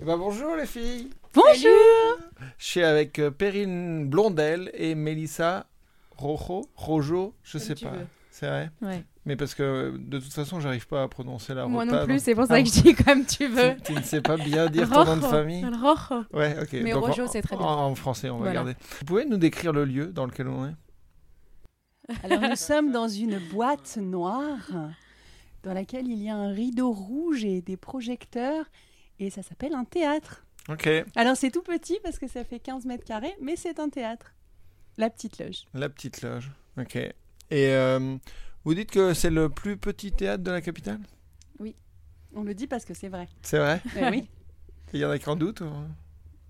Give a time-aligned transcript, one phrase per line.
[0.00, 1.10] Eh ben, bonjour les filles.
[1.34, 2.18] Bonjour
[2.58, 5.66] Je suis avec euh, Perrine Blondel et Mélissa
[6.16, 7.90] Rojo, Rojo, je Comme sais tu pas.
[7.92, 8.06] veux.
[8.30, 8.70] C'est vrai?
[8.80, 9.04] Ouais.
[9.26, 12.14] Mais parce que de toute façon, j'arrive pas à prononcer la Moi rota, non plus,
[12.14, 13.76] donc- c'est pour ça que je dis comme tu veux.
[13.76, 15.30] Tu, tu ne sais pas bien dire ton nom de Rojo.
[15.30, 15.64] famille?
[15.64, 16.24] Rojo.
[16.32, 16.72] Ouais, ok.
[16.82, 17.64] Mais Donc, Rojo, en- c'est très bien.
[17.66, 18.60] En, en français, on va Voilà.
[18.62, 18.80] regarder.
[18.98, 20.74] Vous pouvez nous décrire le lieu dans lequel on est?
[22.24, 24.70] Alors nous sommes dans une boîte noire
[25.62, 28.64] dans laquelle il y a un rideau rouge et des projecteurs
[29.26, 30.44] et ça s'appelle un théâtre.
[30.68, 30.88] Ok.
[31.16, 34.34] Alors c'est tout petit parce que ça fait 15 mètres carrés mais c'est un théâtre.
[34.98, 35.64] La petite loge.
[35.74, 36.50] La petite loge.
[36.78, 36.96] Ok.
[36.96, 37.14] Et
[37.52, 38.16] euh,
[38.64, 41.00] vous dites que c'est le plus petit théâtre de la capitale?
[42.34, 43.28] On le dit parce que c'est vrai.
[43.42, 43.82] C'est vrai?
[43.94, 44.26] Eh oui.
[44.94, 45.70] Il y en a qui en doutent ou-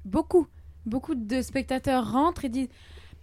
[0.04, 0.46] Beaucoup,
[0.86, 2.68] beaucoup de spectateurs rentrent et disent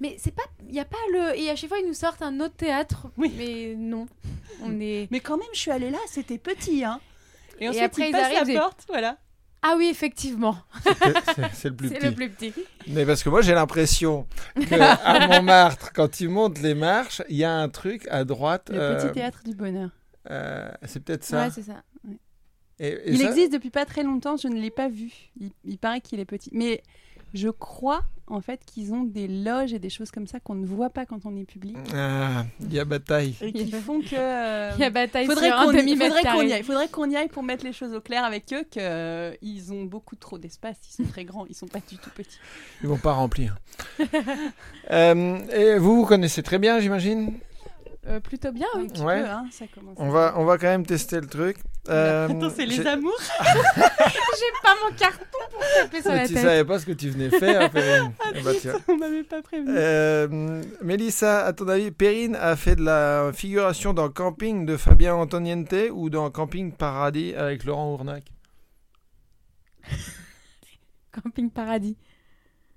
[0.01, 2.21] mais c'est pas, il y a pas le, et à chaque fois ils nous sortent
[2.21, 3.07] un autre théâtre.
[3.17, 3.33] Oui.
[3.37, 4.07] Mais non,
[4.61, 5.07] on est.
[5.11, 6.99] Mais quand même je suis allée là, c'était petit hein.
[7.61, 9.17] Et ensuite après, ils ils passent arrivent la et- porte, voilà.
[9.61, 12.05] Ah oui, effectivement, C'est- le plus c'est petit.
[12.05, 12.53] le plus petit.
[12.87, 17.35] Mais parce que moi j'ai l'impression que à Montmartre, quand tu montes les marches, il
[17.37, 18.69] y a un truc à droite.
[18.71, 19.89] Le euh, petit théâtre du bonheur.
[20.31, 21.43] euh, c'est peut-être ça.
[21.45, 21.83] Ouais, c'est ça.
[22.81, 25.11] Et- et Il ça- existe depuis pas très longtemps, je ne l'ai pas vu.
[25.39, 26.49] Il, il paraît qu'il est petit.
[26.53, 26.81] Mais
[27.33, 30.65] je crois en fait qu'ils ont des loges et des choses comme ça qu'on ne
[30.65, 31.77] voit pas quand on est public.
[31.93, 33.35] Ah, il y a bataille.
[33.41, 34.15] Et qui font que.
[34.15, 36.63] euh, Il y a bataille faudrait sur un qu'on y, demi-mètre faudrait qu'on y aille.
[36.63, 40.15] Faudrait qu'on y aille pour mettre les choses au clair avec eux qu'ils ont beaucoup
[40.15, 40.77] trop d'espace.
[40.89, 42.39] Ils sont très grands, ils sont pas du tout petits.
[42.83, 43.57] Ils vont pas remplir.
[44.91, 47.33] Euh, et vous vous connaissez très bien, j'imagine?
[48.07, 48.83] Euh, plutôt bien, oui.
[48.85, 49.21] Un petit Ouais.
[49.21, 49.95] peu, hein, ça commence.
[49.99, 51.57] On va, on va quand même tester le truc.
[51.87, 53.17] Euh, Attends, c'est les amours.
[53.39, 56.43] J'ai pas mon carton pour taper sur Mais la tu tête.
[56.43, 58.11] savais pas ce que tu venais faire, Perrine.
[58.35, 58.55] Eh ben.
[58.89, 59.71] On m'avait pas prévenu.
[59.75, 65.15] Euh, Mélissa, à ton avis, Perrine a fait de la figuration dans Camping de Fabien
[65.15, 68.23] Antoniente ou dans Camping Paradis avec Laurent Ournac?
[71.11, 71.97] Camping Paradis.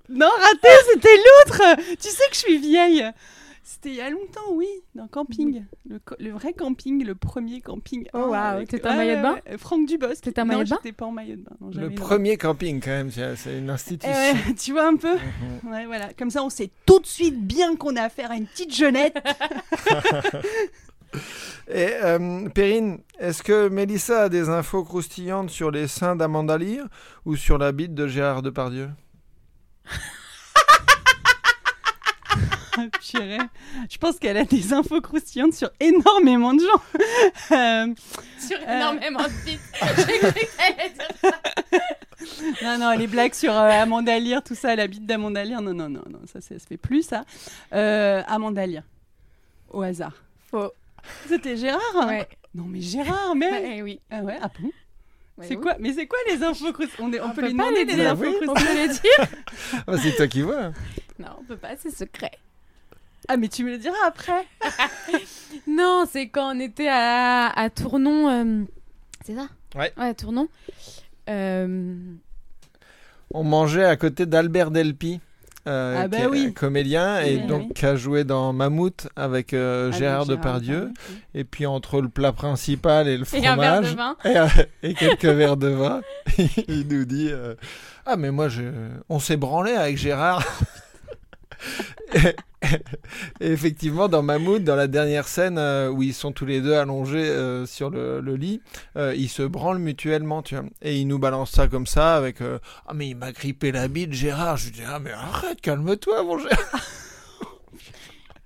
[0.08, 1.76] Non, raté, c'était l'autre.
[2.00, 3.04] Tu sais que je suis vieille.
[3.64, 5.64] C'était il y a longtemps, oui, dans camping.
[5.88, 8.08] Le, co- le vrai camping, le premier camping.
[8.12, 10.20] Oh, waouh, avec- t'étais en maillot de bain Franck Dubosc.
[10.22, 11.52] T'étais en maillot de bain j'étais pas en maillot de bain.
[11.60, 14.12] non, Le premier camping, quand même, c'est une Eh institution.
[14.12, 15.70] ouais, tu vois un peu Mhm.
[15.70, 16.12] Ouais, voilà.
[16.14, 19.16] Comme ça, on sait tout de suite bien qu'on a affaire à une petite jeunette.
[21.68, 26.86] Et euh, Perrine, est-ce que Mélissa a des infos croustillantes sur les seins d'Amanda Lear
[27.26, 28.88] ou sur la bite de Gérard Depardieu?
[29.86, 29.90] Ah,
[33.10, 33.38] purée.
[33.90, 36.82] Je pense qu'elle a des infos croustillantes sur énormément de gens.
[37.52, 37.86] Euh,
[38.38, 38.76] Sur Euh.
[38.76, 39.58] énormément de bits.
[39.96, 41.30] J'ai cru dire ça.
[42.62, 45.74] non, non, les blagues sur euh, Amanda Lear, tout ça, la bite d'Amanda Lear, non,
[45.74, 47.24] non, non, non, ça, ça se fait plus, ça.
[47.74, 48.84] Euh, Amanda Lear,
[49.70, 50.14] au hasard.
[50.50, 50.72] Faux.
[51.28, 52.28] C'était Gérard Ouais.
[52.54, 53.50] Non, mais Gérard, mais...
[53.50, 54.00] Ouais, oui.
[54.10, 54.70] Ah ouais, ah bon
[55.42, 57.48] C'est quoi Mais c'est quoi les infos croustillantes On, est- on On peut peut pas
[57.52, 58.12] demander les des dire.
[58.12, 60.72] infos Oui, On croustillantes peut le dire Ah, C'est toi qui vois.
[61.18, 62.32] Non, on peut pas, c'est secret.
[63.28, 64.46] Ah, mais tu me le diras après
[65.68, 68.28] Non, c'est quand on était à, à Tournon.
[68.28, 68.64] euh,
[69.24, 69.48] C'est ça?
[69.74, 69.92] Ouais.
[69.96, 70.48] Ouais, à Tournon.
[71.28, 71.94] Euh,
[73.32, 75.20] On mangeait à côté d'Albert Delpi.
[75.68, 76.52] euh, Ah bah qui est oui.
[76.52, 77.72] comédien et Oui, donc oui.
[77.74, 80.94] qui a joué dans Mammouth avec euh, Avec Gérard Depardieu Depardieu.
[81.34, 84.16] et puis entre le plat principal et le Et un verre de fromage vin.
[84.24, 84.46] et, euh,
[84.82, 86.00] et quelques verres de vin
[86.68, 87.54] il nous dit euh,
[88.04, 88.62] ah mais moi je
[89.08, 90.44] on s'est branlé avec Gérard
[93.40, 97.28] effectivement dans Mammouth dans la dernière scène euh, où ils sont tous les deux allongés
[97.28, 98.60] euh, sur le, le lit
[98.96, 100.64] euh, ils se branlent mutuellement tu vois.
[100.82, 103.88] Et ils nous balancent ça comme ça avec euh, ah mais il m'a grippé la
[103.88, 106.56] bite Gérard je lui dis ah mais arrête calme-toi mon Gérard.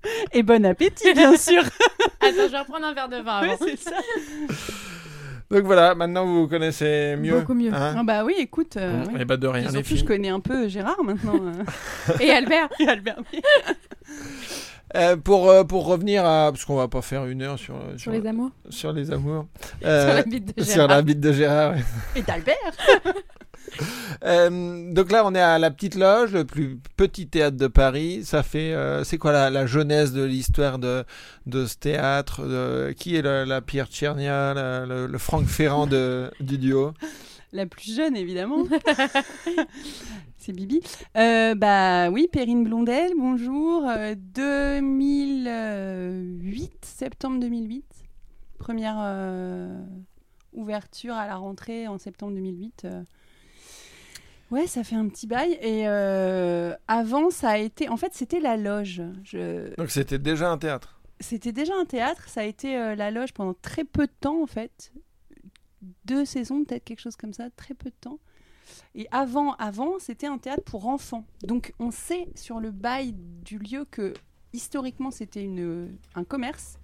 [0.33, 1.62] Et bon appétit, bien sûr.
[2.21, 3.56] Attends, je vais reprendre un verre de vin avant.
[3.59, 3.97] c'est ça
[5.50, 7.72] donc voilà maintenant vous connaissez mieux Beaucoup mieux.
[7.72, 8.76] hein Ah bah oui, écoute...
[8.76, 11.34] euh, Bon, eh ben de Et rien les surtout, je connais un peu Gérard maintenant.
[11.41, 12.12] euh.
[12.21, 13.41] Et Albert Et Albert, oui.
[14.94, 16.50] Euh, pour, euh, pour revenir à.
[16.53, 19.44] Parce qu'on va pas faire une heure sur, Sur les amours sur les amours.
[19.82, 20.88] Sur la bite de sur Gérard.
[20.88, 21.72] la bite de Gérard.
[21.72, 21.82] ouais.
[22.15, 22.54] Et d'Albert
[24.24, 28.24] Euh, donc là, on est à la Petite Loge, le plus petit théâtre de Paris.
[28.24, 28.72] Ça fait.
[28.72, 31.04] euh, c'est quoi la, jeunesse de l'histoire de,
[31.46, 32.40] ce théâtre
[32.96, 34.54] Qui est la Pierre Tchernia,
[34.86, 36.94] le, le Franck Ferrand du duo?
[37.52, 38.64] La plus jeune, évidemment.
[40.36, 40.80] C'est Bibi.
[41.16, 43.88] Euh, bah oui, Perrine Blondel, bonjour.
[43.88, 47.86] Euh, 2008, septembre 2008.
[48.58, 48.98] Première
[50.52, 52.86] ouverture à la rentrée en septembre 2008.
[54.51, 55.59] Ouais, ça fait un petit bail.
[55.60, 57.89] Et euh, avant, ça a été.
[57.89, 59.03] En fait, c'était la loge.
[59.25, 59.75] Je...
[59.77, 61.01] Donc c'était déjà un théâtre?
[61.21, 62.28] C'était déjà un théâtre.
[62.28, 64.93] Ça a été euh, la loge pendant très peu de temps, en fait.
[66.04, 68.19] deux saisons, peut-être quelque chose comme ça, très peu de temps.
[68.95, 71.25] Et avant, avant, c'était un théâtre pour enfants.
[71.43, 73.15] Donc on sait sur le bail
[73.45, 74.13] du lieu que
[74.53, 76.78] historiquement c'était une un commerce,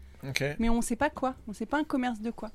[0.59, 1.35] mais on ne sait pas quoi.
[1.47, 2.51] On ne sait pas un commerce de quoi.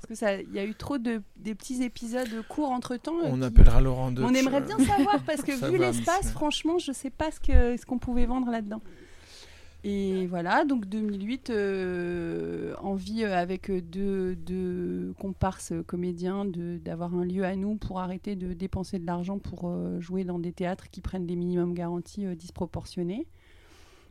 [0.00, 3.16] Parce que ça, il y a eu trop de des petits épisodes courts entre temps.
[3.24, 4.26] On appellera Laurent Deutsch.
[4.30, 7.76] On aimerait euh, bien savoir parce que vu l'espace, franchement, je sais pas ce que
[7.76, 8.80] ce qu'on pouvait vendre là-dedans.
[9.84, 16.78] Et voilà, donc 2008, euh, envie euh, avec euh, deux, deux comparses euh, comédiens de-
[16.78, 20.40] d'avoir un lieu à nous pour arrêter de dépenser de l'argent pour euh, jouer dans
[20.40, 23.28] des théâtres qui prennent des minimums garantis euh, disproportionnés.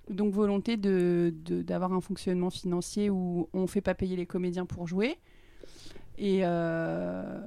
[0.10, 4.26] Donc volonté de- de- d'avoir un fonctionnement financier où on ne fait pas payer les
[4.26, 5.18] comédiens pour jouer.
[6.18, 7.40] Et, euh,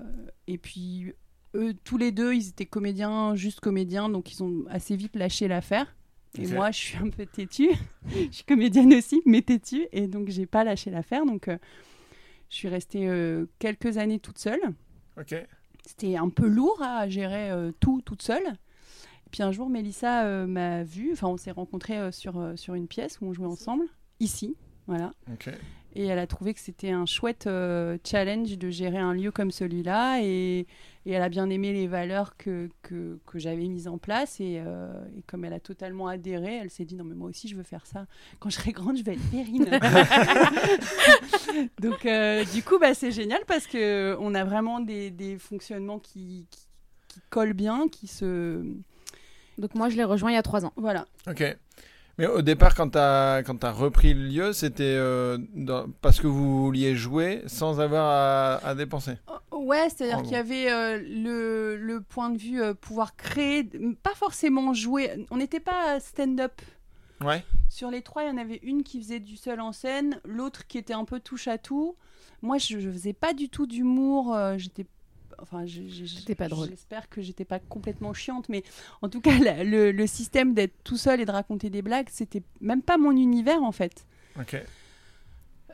[0.47, 1.13] et puis
[1.55, 5.49] eux, tous les deux, ils étaient comédiens, juste comédiens, donc ils ont assez vite lâché
[5.49, 5.95] l'affaire.
[6.39, 7.71] Et moi, je suis un peu têtue.
[8.09, 9.87] je suis comédienne aussi, mais têtue.
[9.91, 11.27] Et donc, j'ai pas lâché l'affaire.
[11.27, 11.59] Donc, euh,
[12.51, 14.61] je suis restée euh, quelques années toute seule.
[15.19, 15.35] Ok.
[15.85, 18.47] C'était un peu lourd à gérer euh, tout toute seule.
[18.47, 21.11] Et puis un jour, Mélissa euh, m'a vue.
[21.13, 23.85] Enfin, on s'est rencontrés euh, sur, euh, sur une pièce où on jouait ensemble,
[24.19, 24.57] ici.
[24.87, 25.13] Voilà.
[25.33, 25.51] Ok.
[25.97, 29.51] Et elle a trouvé que c'était un chouette euh, challenge de gérer un lieu comme
[29.51, 30.21] celui-là.
[30.23, 30.67] Et,
[31.07, 34.41] et elle a bien aimé les valeurs que, que, que j'avais mises en place.
[34.41, 37.49] Et, euh, et comme elle a totalement adhéré, elle s'est dit non, mais moi aussi,
[37.49, 38.07] je veux faire ça.
[38.39, 39.65] Quand je serai grande, je vais être Perrine.
[41.81, 46.47] Donc, euh, du coup, bah, c'est génial parce qu'on a vraiment des, des fonctionnements qui,
[46.51, 46.67] qui,
[47.09, 48.63] qui collent bien, qui se.
[49.59, 50.73] Donc moi, je l'ai rejoint il y a trois ans.
[50.77, 51.07] Voilà.
[51.29, 51.43] Ok.
[52.21, 55.39] Mais au départ, quand tu as, repris le lieu, c'était euh,
[56.03, 59.15] parce que vous vouliez jouer sans avoir à, à dépenser.
[59.51, 63.65] Oh, Ouais, c'est-à-dire qu'il y avait euh, le, le point de vue euh, pouvoir créer,
[64.03, 65.27] pas forcément jouer.
[65.31, 66.61] On n'était pas stand-up.
[67.23, 67.43] Ouais.
[67.69, 70.67] Sur les trois, il y en avait une qui faisait du seul en scène, l'autre
[70.67, 71.97] qui était un peu touche à tout.
[72.43, 74.35] Moi, je, je faisais pas du tout d'humour.
[74.35, 74.87] euh, j'étais,
[75.43, 76.69] enfin, T'étais pas drôle.
[76.71, 78.63] J'espère que j'étais pas complètement chiante, mais
[79.03, 82.09] en tout cas, la- le, le système d'être tout seul et de raconter des blagues,
[82.11, 84.07] c'était même pas mon univers en fait.
[84.39, 84.57] Ok.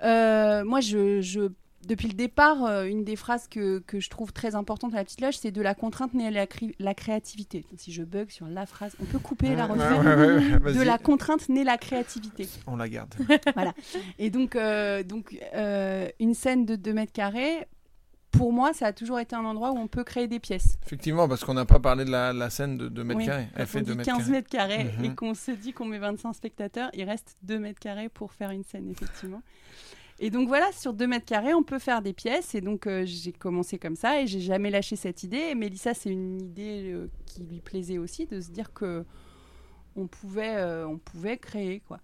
[0.02, 1.48] Euh, moi, je, je-
[1.86, 5.04] depuis le départ, euh, une des phrases que, que je trouve très importante à la
[5.04, 7.64] petite loge, c'est de la contrainte naît la, cri- la créativité.
[7.76, 9.98] Si je bug sur la phrase, on peut couper la refaire.
[10.00, 12.48] ouais, ouais, ouais, De la contrainte naît la créativité.
[12.66, 13.14] On la garde.
[14.18, 17.66] Et donc, euh, donc euh, une scène de 2 mètres carrés,
[18.36, 20.78] pour moi, ça a toujours été un endroit où on peut créer des pièces.
[20.86, 23.48] Effectivement, parce qu'on n'a pas parlé de la, la scène de 2 mètres Oui, carrés.
[23.54, 24.30] Elle fait on 2 dit mètres 15 carrés.
[24.30, 28.08] mètres carrés et qu'on se dit qu'on met 25 spectateurs, il reste 2 mètres carrés
[28.08, 29.42] pour faire une scène, effectivement.
[30.18, 32.54] Et donc voilà, sur 2 mètres carrés, on peut faire des pièces.
[32.54, 35.48] Et donc euh, j'ai commencé comme ça et j'ai jamais lâché cette idée.
[35.50, 39.04] Et Mélissa, c'est une idée euh, qui lui plaisait aussi de se dire que
[39.94, 42.00] on pouvait, euh, on pouvait créer quoi.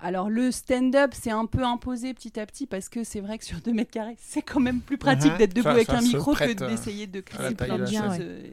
[0.00, 3.44] Alors le stand-up c'est un peu imposé petit à petit parce que c'est vrai que
[3.44, 5.38] sur 2 mètres carrés c'est quand même plus pratique Mhm.
[5.38, 8.18] d'être debout Ça- avec ça un micro que euh, d'essayer de créer plein de choses.
[8.20, 8.50] euh.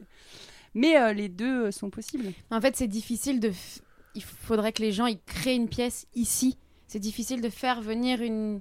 [0.74, 2.32] Mais euh, les deux sont possibles.
[2.50, 3.48] En fait, c'est difficile de.
[3.50, 3.80] f-
[4.14, 6.58] Il faudrait que les gens ils créent une pièce ici.
[6.88, 8.60] C'est difficile de faire venir une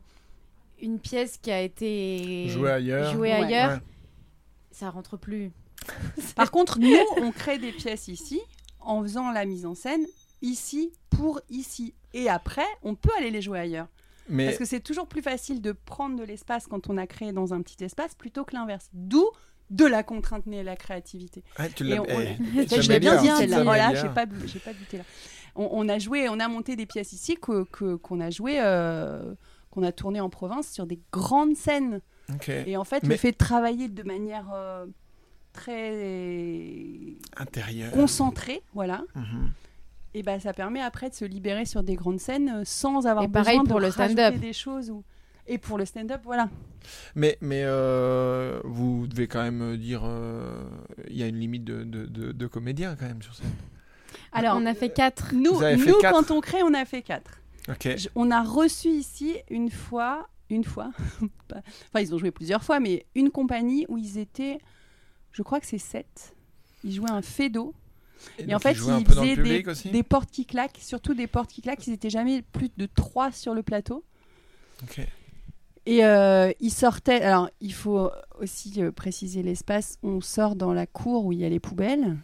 [0.82, 3.14] une pièce qui a été Jouer ailleurs.
[3.14, 3.44] jouée Ouais.
[3.46, 3.72] ailleurs.
[3.78, 3.80] Ouais.
[4.72, 5.52] Ça rentre plus.
[6.36, 8.40] Par contre, nous, on crée des pièces ici
[8.80, 10.06] en faisant la mise en scène
[10.42, 11.94] ici pour ici.
[12.14, 13.88] Et après, on peut aller les jouer ailleurs.
[14.30, 17.32] Mais Parce que c'est toujours plus facile de prendre de l'espace quand on a créé
[17.32, 18.90] dans un petit espace plutôt que l'inverse.
[18.94, 19.26] D'où
[19.70, 21.44] de la contrainte née la créativité.
[21.60, 22.38] Ouais, tu Et l'as on- eh,
[22.82, 23.64] je l'ai bien dit celle-là.
[23.64, 25.04] Voilà, j'ai pas, j'ai pas buté là.
[25.56, 28.58] On, on a joué, on a monté des pièces ici que que- qu'on a joué,
[28.60, 29.34] euh,
[29.72, 32.02] qu'on a tourné en province sur des grandes scènes.
[32.48, 34.86] Et en fait, Mais- le fait de travailler de manière euh,
[35.54, 37.92] très Intérieur.
[37.92, 39.52] concentrée, voilà, Mhm.
[40.18, 43.26] Et ben ça permet après de se libérer sur des grandes scènes euh, sans avoir
[43.26, 44.36] Et pareil besoin pour de le stand-up.
[44.36, 45.04] des choses ou
[45.48, 46.50] et pour le stand-up, voilà.
[47.14, 50.64] Mais, mais euh, vous devez quand même euh, dire, euh,
[51.08, 53.52] il y a une limite de, de, de, de comédiens quand même sur scène.
[54.32, 55.36] Alors, on a fait quatre.
[55.36, 57.42] nous, Vous avez fait nous quatre quand on crée, on a fait quatre.
[57.70, 57.96] Ok.
[57.96, 60.92] Je- on a reçu ici une fois, une fois,
[61.52, 64.58] enfin ils ont joué plusieurs fois, mais une compagnie où ils étaient,
[65.32, 66.36] je crois que c'est sept.
[66.84, 67.74] Ils jouaient un Fedo.
[68.40, 71.86] Et, en fait, ils faisaient des, portes qui claquent, surtout des portes qui claquent.
[71.88, 74.04] Ils étaient jamais plus de trois sur le plateau.
[74.84, 75.06] Ok.
[75.86, 77.22] Et euh, ils sortaient.
[77.22, 79.98] Alors, il faut aussi euh, préciser l'espace.
[80.04, 82.18] On sort dans la cour où il y a les poubelles.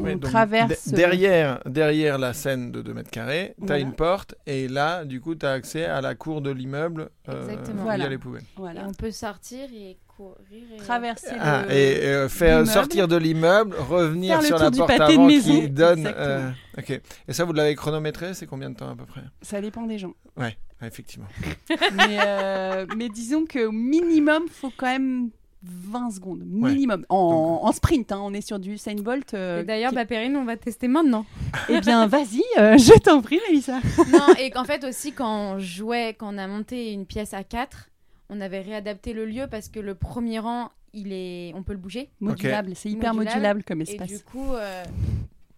[0.00, 0.88] On Ouais, donc, traverse.
[0.88, 3.82] de- derrière, derrière la scène de 2 mètres carrés, tu as Voilà.
[3.82, 7.42] une porte et là, du coup, tu as accès à la cour de l'immeuble euh,
[7.48, 7.82] Exactement.
[7.82, 8.08] Voilà.
[8.08, 8.42] les poubelles.
[8.42, 8.86] Et Voilà.
[8.88, 10.36] on peut sortir et courir.
[10.74, 10.76] Et...
[10.78, 11.72] Traverser Ah, le.
[11.74, 15.98] et euh, faire sortir de l'immeuble, revenir sur la porte avant qui donne.
[16.00, 16.24] Exactement.
[16.26, 17.00] euh, ok.
[17.28, 19.22] Et ça, vous l'avez chronométré C'est combien de temps à peu près?
[19.42, 20.14] Ça dépend des gens.
[20.36, 21.26] Ouais, effectivement.
[21.94, 25.30] mais, euh, mais disons qu'au minimum, faut quand même
[25.62, 28.12] 20 secondes minimum en, en sprint.
[28.12, 29.34] hein, on est sur du Usain Bolt.
[29.34, 31.26] euh, Et D'ailleurs, qui- bah, Perrine, on va tester maintenant.
[31.68, 33.78] Eh bien, vas-y, euh, je t'en prie, Mélissa.
[34.12, 37.44] non, et qu'en fait aussi, quand on jouait, quand on a monté une pièce à
[37.44, 37.90] 4,
[38.30, 41.52] on avait réadapté le lieu parce que le premier rang, il est...
[41.54, 42.08] on peut le bouger.
[42.20, 43.34] Modulable, c'est hyper Modulable.
[43.36, 44.08] modulable comme Et espace.
[44.08, 44.82] du coup, euh,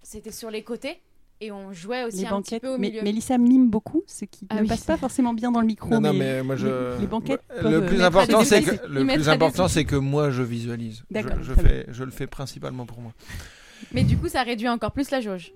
[0.02, 0.98] c'était sur les côtés.
[1.44, 2.60] Et on jouait aussi les un banquettes.
[2.62, 3.00] petit peu au Mais.
[3.02, 5.88] Mélissa mime beaucoup, ce qui Ah ne oui, passe pas forcément bien dans le micro.
[5.90, 6.66] Non, non, mais mais moi je.
[6.94, 9.70] les- les banquettes Le plus important, c'est que Il le plus mettra des important, détails.
[9.74, 11.02] c'est que moi je visualise.
[11.10, 13.12] Je, D'accord, je très fais, je le fais principalement pour moi.
[13.92, 15.52] Mais du coup, ça réduit encore plus la jauge.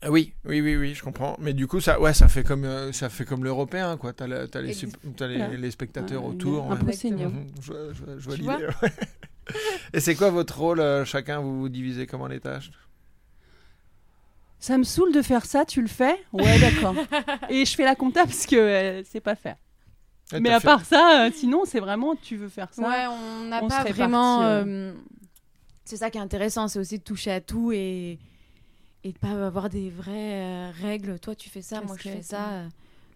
[0.00, 1.36] Ah Oui, oui, oui, oui, je comprends.
[1.40, 4.12] Mais du coup, ça, ouais, ça fait comme, euh, ça fait comme l'européen, quoi.
[4.12, 4.74] T'as, la- t'as les,
[5.16, 5.54] t'as les, Voilà.
[5.56, 6.70] les spectateurs autour.
[6.72, 6.84] Un ouais.
[6.84, 7.32] peu senior.
[7.60, 8.92] Je, vois- je vois- je vois Tu l'idée, ouais.
[9.92, 12.70] Et c'est quoi votre rôle euh, Chacun, vous vous divisez comment les tâches?
[14.64, 16.18] Ça me saoule de faire ça, tu le fais?
[16.32, 16.94] Ouais, d'accord.
[17.50, 19.56] Et je fais la compta parce que euh, c'est pas faire.
[20.40, 22.80] Mais à fait- part ça, euh, sinon, c'est vraiment, tu veux faire ça?
[22.88, 24.40] Ouais, on n'a pas vraiment.
[24.40, 24.64] euh.
[24.64, 24.94] euh,
[25.84, 28.18] C'est ça qui est intéressant, c'est aussi de toucher à tout et
[29.06, 31.18] et de pas avoir des vraies euh, règles.
[31.20, 32.52] Toi, tu fais ça, moi, je fais ça.
[32.52, 32.68] euh.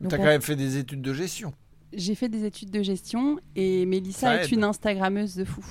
[0.07, 1.55] T'as on- quand même fait des études de gestion.
[1.92, 5.64] J'ai fait des études de gestion et Mélissa est une Instagrammeuse de fou.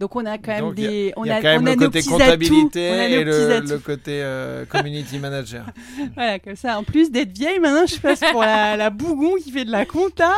[0.00, 1.76] Donc on a quand même Donc, des, on a a, quand même on a le
[1.76, 2.98] côté comptabilité atouts.
[2.98, 5.66] On a nos et le, côté euh, community manager.
[6.14, 6.78] Voilà, comme ça.
[6.78, 9.84] En plus d'être vieille, maintenant je passe pour la, la bougon qui fait de la
[9.84, 10.32] compta.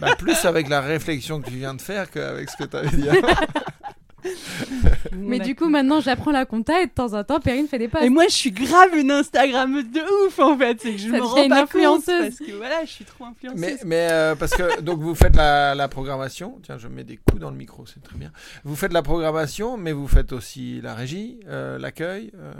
[0.00, 2.96] Bah, plus avec la réflexion que tu viens de faire qu'avec ce que tu avais
[2.96, 3.08] dit.
[5.12, 7.88] Mais du coup, maintenant, j'apprends la compta et de temps en temps, Perrine fait des
[7.88, 8.04] passes.
[8.04, 10.80] Et moi, je suis grave une Instagrammeuse de ouf en fait.
[10.80, 12.06] C'est que je Ça me rends une pas influenceuse.
[12.06, 13.60] compte parce que voilà, je suis trop influenceuse.
[13.60, 16.58] mais mais euh, parce que donc vous faites la, la programmation.
[16.62, 18.32] Tiens, je mets des coups dans le micro, c'est très bien.
[18.64, 22.32] Vous faites la programmation, mais vous faites aussi la régie, euh, l'accueil.
[22.36, 22.52] euh,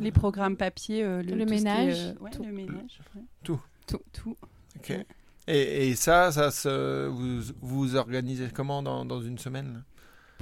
[0.00, 2.44] Les programmes papier, euh, le, est, ménage, euh, ouais, tout.
[2.44, 3.22] le ménage, ouais.
[3.42, 3.60] Tout.
[3.86, 4.36] tout, tout.
[4.76, 4.92] ok.
[5.46, 9.80] Et, et ça, ça se, vous vous organisez comment dans, dans une semaine là?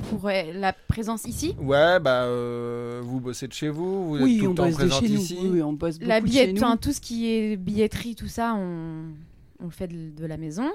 [0.09, 4.37] Pour euh, la présence ici, Ouais, bah euh, vous bossez de chez vous, vous Oui,
[4.37, 5.21] êtes tout on le temps bosse de présente chez nous.
[5.21, 5.39] ici.
[5.41, 6.63] Oui, oui, on bosse beaucoup la de billet, chez nous.
[6.63, 9.05] enfin, tout ce qui est billetterie, tout ça, on,
[9.61, 10.71] on le fait de, de la maison.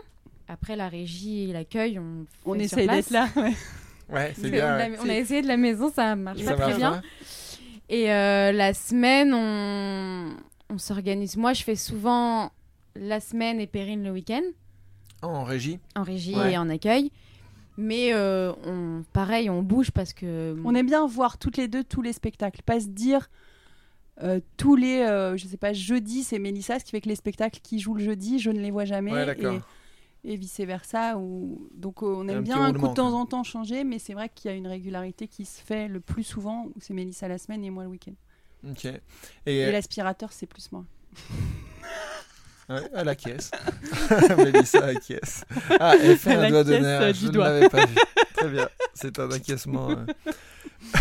[0.47, 3.27] Après, la régie et l'accueil, on, On fait essaye d'être là.
[3.35, 3.53] ouais.
[4.09, 4.73] Ouais, c'est bien.
[4.73, 4.89] on, ouais.
[4.91, 6.91] l'a- on a essayé de la maison, ça marche Ça pas très bien.
[6.93, 7.01] pas
[7.89, 10.29] Et euh, la semaine, on,
[10.73, 11.35] on s'organise.
[11.35, 12.51] Moi, je fais souvent
[12.95, 14.43] la semaine et Perrine le week-end,
[15.21, 15.79] En régie.
[15.97, 16.53] en régie Ouais.
[16.53, 17.11] et en accueil.
[17.77, 20.55] Mais euh, on, pareil, on bouge parce que.
[20.65, 23.29] On aime bien voir toutes les deux tous les spectacles, pas se dire
[24.23, 27.15] euh, tous les, euh, je sais pas, jeudi c'est Mélissa, ce qui fait que les
[27.15, 29.11] spectacles qui jouent le jeudi, je ne les vois jamais.
[29.11, 29.37] Ouais,
[30.23, 31.17] et, et vice versa.
[31.19, 31.69] Ou...
[31.75, 34.29] Donc euh, on aime bien un coup de temps en temps changer, mais c'est vrai
[34.33, 37.37] qu'il y a une régularité qui se fait le plus souvent où c'est Mélissa la
[37.37, 38.15] semaine et moi le week-end.
[38.67, 38.85] Ok.
[38.85, 39.01] Et,
[39.45, 40.83] Et l'aspirateur c'est plus moi.
[42.69, 43.49] Ouais, à la caisse.
[44.37, 45.43] Mélissa à la caisse.
[45.79, 47.01] Ah, elle fait un la doigt d'honneur.
[47.01, 47.95] euh, Je ne l'avais pas vu.
[48.35, 48.67] Très bien.
[48.93, 49.89] C'est un acquiescement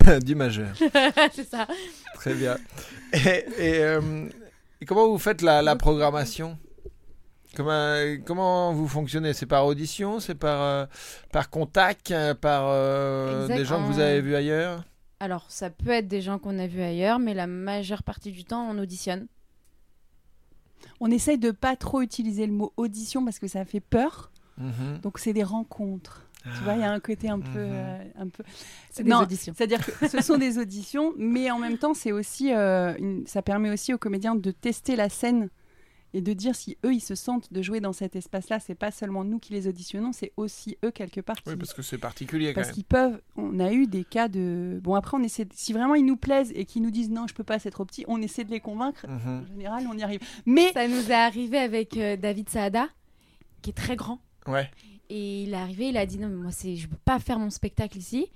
[0.08, 0.68] euh, du majeur.
[1.32, 1.66] c'est ça.
[2.14, 2.56] Très bien.
[3.12, 4.28] Et, et, euh,
[4.80, 6.56] et comment vous faites la, la programmation?
[7.56, 9.32] Comment, comment vous fonctionnez?
[9.32, 10.86] C'est par audition C'est par, euh,
[11.32, 14.84] par contact euh, Par des gens que vous avez vus ailleurs?
[15.18, 18.44] Alors, ça peut être des gens qu'on a vus ailleurs, mais la majeure partie du
[18.44, 19.26] temps, on auditionne.
[21.00, 24.30] On essaye de pas trop utiliser le mot audition parce que ça fait peur.
[24.58, 25.00] Mhm.
[25.02, 26.22] Donc c'est des rencontres.
[26.56, 27.72] Tu vois, il y a un côté un peu, Mhm.
[27.72, 28.44] euh, un peu.
[28.92, 29.52] C'est des Non, auditions.
[29.56, 33.42] C'est-à-dire que ce sont des auditions, mais en même temps, c'est aussi, euh, une- ça
[33.42, 35.48] permet aussi aux comédiens de tester la scène
[36.14, 38.58] et de dire si eux ils se sentent de jouer dans cet espace-là.
[38.60, 41.50] C'est pas seulement nous qui les auditionnons, c'est aussi eux quelque part qui.
[41.50, 43.20] Oui, parce que c'est particulier parce qu'ils peuvent.
[43.36, 44.80] On a eu des cas de.
[44.82, 45.44] Bon après, on essaie.
[45.44, 47.70] de- Si vraiment ils nous plaisent et qu'ils nous disent non, je peux pas, c'est
[47.70, 49.06] trop petit, on essaie de les convaincre.
[49.08, 49.42] Mhm.
[49.42, 50.20] En général, on y arrive.
[50.46, 52.88] Mais Ça nous est arrivé avec euh, David Saada,
[53.62, 54.20] qui est très grand.
[54.46, 54.70] Ouais.
[55.10, 57.38] Et il est arrivé, il a dit non, mais moi, c'est, je peux pas faire
[57.38, 58.26] mon spectacle ici.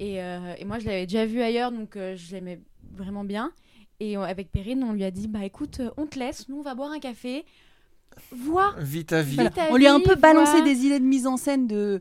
[0.00, 2.60] Et, euh, et moi, je l'avais déjà vu ailleurs, donc euh, je l'aimais
[2.94, 3.52] vraiment bien.
[4.00, 6.62] Et avec Perrine, on lui a dit bah écoute, euh, on te laisse, nous, on
[6.62, 7.44] va boire un café.
[8.30, 8.74] Vois.
[8.78, 9.36] Vite à vie.
[9.36, 9.50] Voilà.
[9.70, 12.00] On lui a un peu balancé des idées de mise en scène de.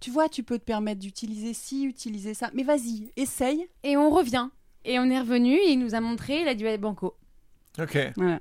[0.00, 2.50] Tu vois, tu peux te permettre d'utiliser ci, utiliser ça.
[2.54, 3.68] Mais vas-y, essaye.
[3.84, 4.48] Et on revient.
[4.84, 7.14] Et on est revenu, et il nous a montré, il a dit banco.
[7.80, 7.98] Ok.
[8.16, 8.38] Voilà.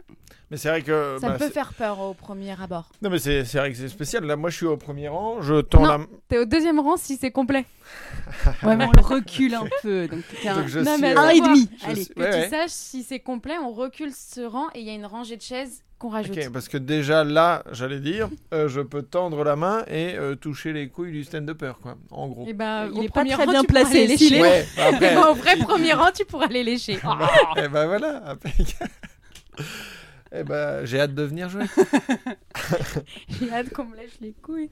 [0.49, 1.17] Mais c'est vrai que.
[1.21, 2.89] Ça bah, peut faire peur au premier abord.
[3.01, 4.25] Non, mais c'est c'est vrai que c'est spécial.
[4.25, 5.41] Là, moi, je suis au premier rang.
[5.41, 5.87] Je tends Non.
[5.87, 5.99] la.
[6.27, 7.65] T'es au deuxième rang si c'est complet.
[8.63, 10.07] Ouais, mais on le recule un peu.
[10.07, 11.69] Donc, t'es un, Donc, je Non, suis, mais un et demi.
[11.81, 12.03] je Allez.
[12.03, 12.49] suis- Que ouais, tu ouais.
[12.49, 15.41] saches, si c'est complet, on recule ce rang et il y a une rangée de
[15.41, 16.37] chaises qu'on rajoute.
[16.37, 20.35] Ok, parce que déjà là, j'allais dire, euh, je peux tendre la main et euh,
[20.35, 21.95] toucher les couilles du stand-upper, quoi.
[22.11, 22.45] En gros.
[22.47, 24.41] Et ben, Il au est pas premier très rang, bien placé, lécher.
[24.41, 25.15] Ouais, après.
[25.29, 26.93] au vrai premier rang, tu pourras les lécher.
[27.57, 28.23] et ben voilà.
[28.29, 28.91] impeccable.
[30.33, 31.65] Eh ben, j'ai hâte de venir jouer.
[33.27, 34.69] J'ai hâte qu'on me lèche les couilles.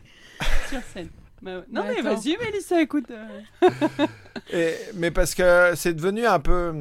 [0.70, 1.10] Sur scène.
[1.42, 3.12] Bah, non, Mais vas-y, Mélissa, écoute.
[3.12, 3.68] euh.
[4.54, 6.74] Et- mais parce que c'est devenu un peu.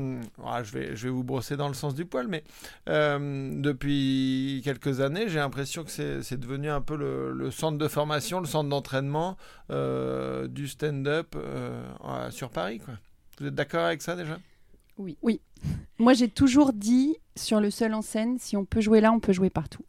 [0.47, 2.45] ah, je, vais, je vais vous brosser dans le sens du poil, mais
[2.89, 7.89] euh, depuis quelques années, j'ai l'impression que c'est devenu un peu le, le centre de
[7.89, 9.37] formation, le centre d'entraînement
[9.71, 11.35] euh, du stand-up
[12.31, 12.79] sur Paris.
[12.79, 12.95] Quoi.
[13.41, 14.39] Vous êtes d'accord avec ça déjà?
[15.99, 19.21] Moi, j'ai toujours dit sur le seul en scène, si on peut jouer là, on
[19.21, 19.83] peut jouer partout.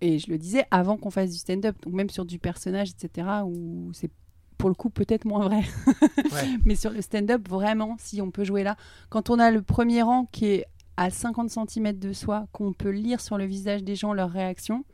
[0.00, 3.26] Et je le disais avant qu'on fasse du stand-up, donc même sur du personnage, etc.,
[3.46, 4.10] où c'est
[4.58, 5.62] pour le coup peut-être moins vrai.
[6.32, 6.58] Ouais.
[6.64, 8.76] Mais sur le stand-up, vraiment, si on peut jouer là,
[9.08, 12.90] quand on a le premier rang qui est à 50 cm de soi, qu'on peut
[12.90, 14.84] lire sur le visage des gens leurs réactions,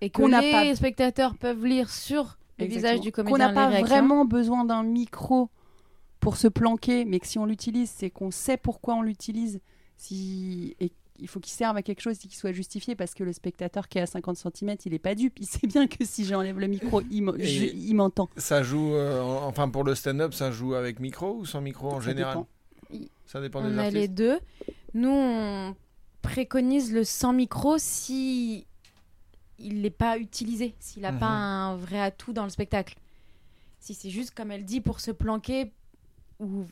[0.00, 2.90] Et que Qu'on n'a les pas- spectateurs peuvent lire sur le Exactement.
[2.92, 3.86] visage du qu'on comédien n'a les pas réactions.
[3.96, 5.48] vraiment besoin d'un micro
[6.20, 9.60] pour se planquer, mais que si on l'utilise, c'est qu'on sait pourquoi on l'utilise.
[9.96, 10.76] Si...
[10.80, 13.32] Et il faut qu'il serve à quelque chose et qu'il soit justifié parce que le
[13.32, 15.38] spectateur qui est à 50 cm, il est pas dupe.
[15.40, 18.28] Il sait bien que si j'enlève le micro, il m'entend.
[18.36, 21.88] Ça joue, euh, en- enfin pour le stand-up, ça joue avec micro ou sans micro
[21.90, 22.44] en Ça général?
[22.90, 23.06] Dépend.
[23.24, 24.14] Ça dépend On des a les artistes.
[24.14, 24.38] deux.
[24.94, 25.74] Nous, on
[26.22, 28.66] préconise le sans micro si
[29.58, 31.18] il n'est pas utilisé, s'il n'a Mhm.
[31.18, 32.94] pas un vrai atout dans le spectacle.
[33.80, 35.72] Si c'est juste, comme elle dit, pour se planquer
[36.40, 36.64] ou,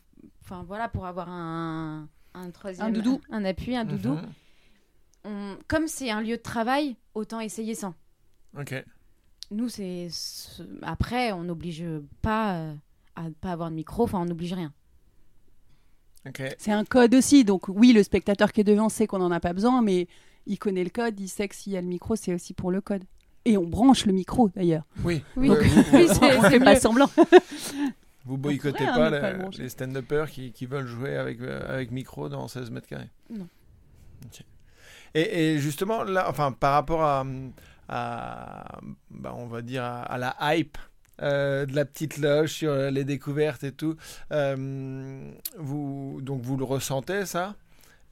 [0.43, 3.21] enfin voilà, pour avoir un, un troisième, Un doudou.
[3.31, 4.13] un appui, un doudou.
[4.13, 4.21] Mhm.
[5.25, 7.93] On- comme c'est un lieu de travail, autant essayer sans.
[8.59, 8.75] Ok.
[9.51, 11.83] Nous, c'est ce- après, on n'oblige
[12.21, 12.73] pas euh,
[13.15, 14.71] à pas avoir de micro, enfin, on n'oblige rien.
[16.27, 16.41] Ok.
[16.57, 17.43] C'est un code aussi.
[17.43, 20.07] Donc oui, le spectateur qui est devant sait qu'on n'en a pas besoin, mais
[20.47, 22.71] il connaît le code, il sait que s'il y a le micro, c'est aussi pour
[22.71, 23.03] le code.
[23.45, 24.83] Et on branche le micro d'ailleurs.
[25.03, 25.23] Oui.
[25.37, 25.49] Oui.
[26.07, 27.09] C'est- pas semblant.
[28.25, 31.91] vous boycottez hein, pas ne les, pas stand-uppers qui, qui veulent jouer avec, euh, avec
[31.91, 33.09] micro dans 16 mètres carrés?
[33.29, 33.47] Non.
[35.13, 37.25] Et, et justement, là, enfin, par rapport à,
[37.87, 40.77] à bah, on va dire, à, à la hype
[41.21, 43.95] euh, de la petite loge sur euh, les découvertes et tout,
[44.31, 47.55] euh, vous, donc vous le ressentez, ça?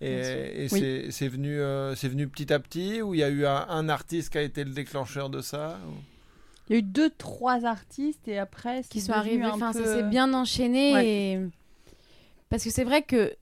[0.01, 0.79] Et, et Oui.
[0.79, 3.65] c'est c'est venu, euh, c'est venu petit à petit ou il y a eu un,
[3.69, 6.12] un artiste qui a été le déclencheur de ça ou-
[6.69, 9.45] Il y a eu deux, trois artistes et après, qui sont arrivés.
[9.45, 10.93] Enfin, peu- ça s'est bien enchaîné.
[10.93, 11.07] Ouais.
[11.07, 11.39] Et...
[12.49, 13.35] Parce que c'est vrai que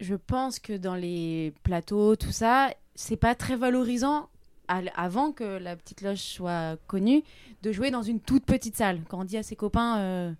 [0.00, 4.28] je pense que dans les plateaux, tout ça, c'est pas très valorisant
[4.68, 7.22] avant que la petite loge soit connue
[7.62, 9.00] de jouer dans une toute petite salle.
[9.08, 10.32] Quand on dit à ses copains euh,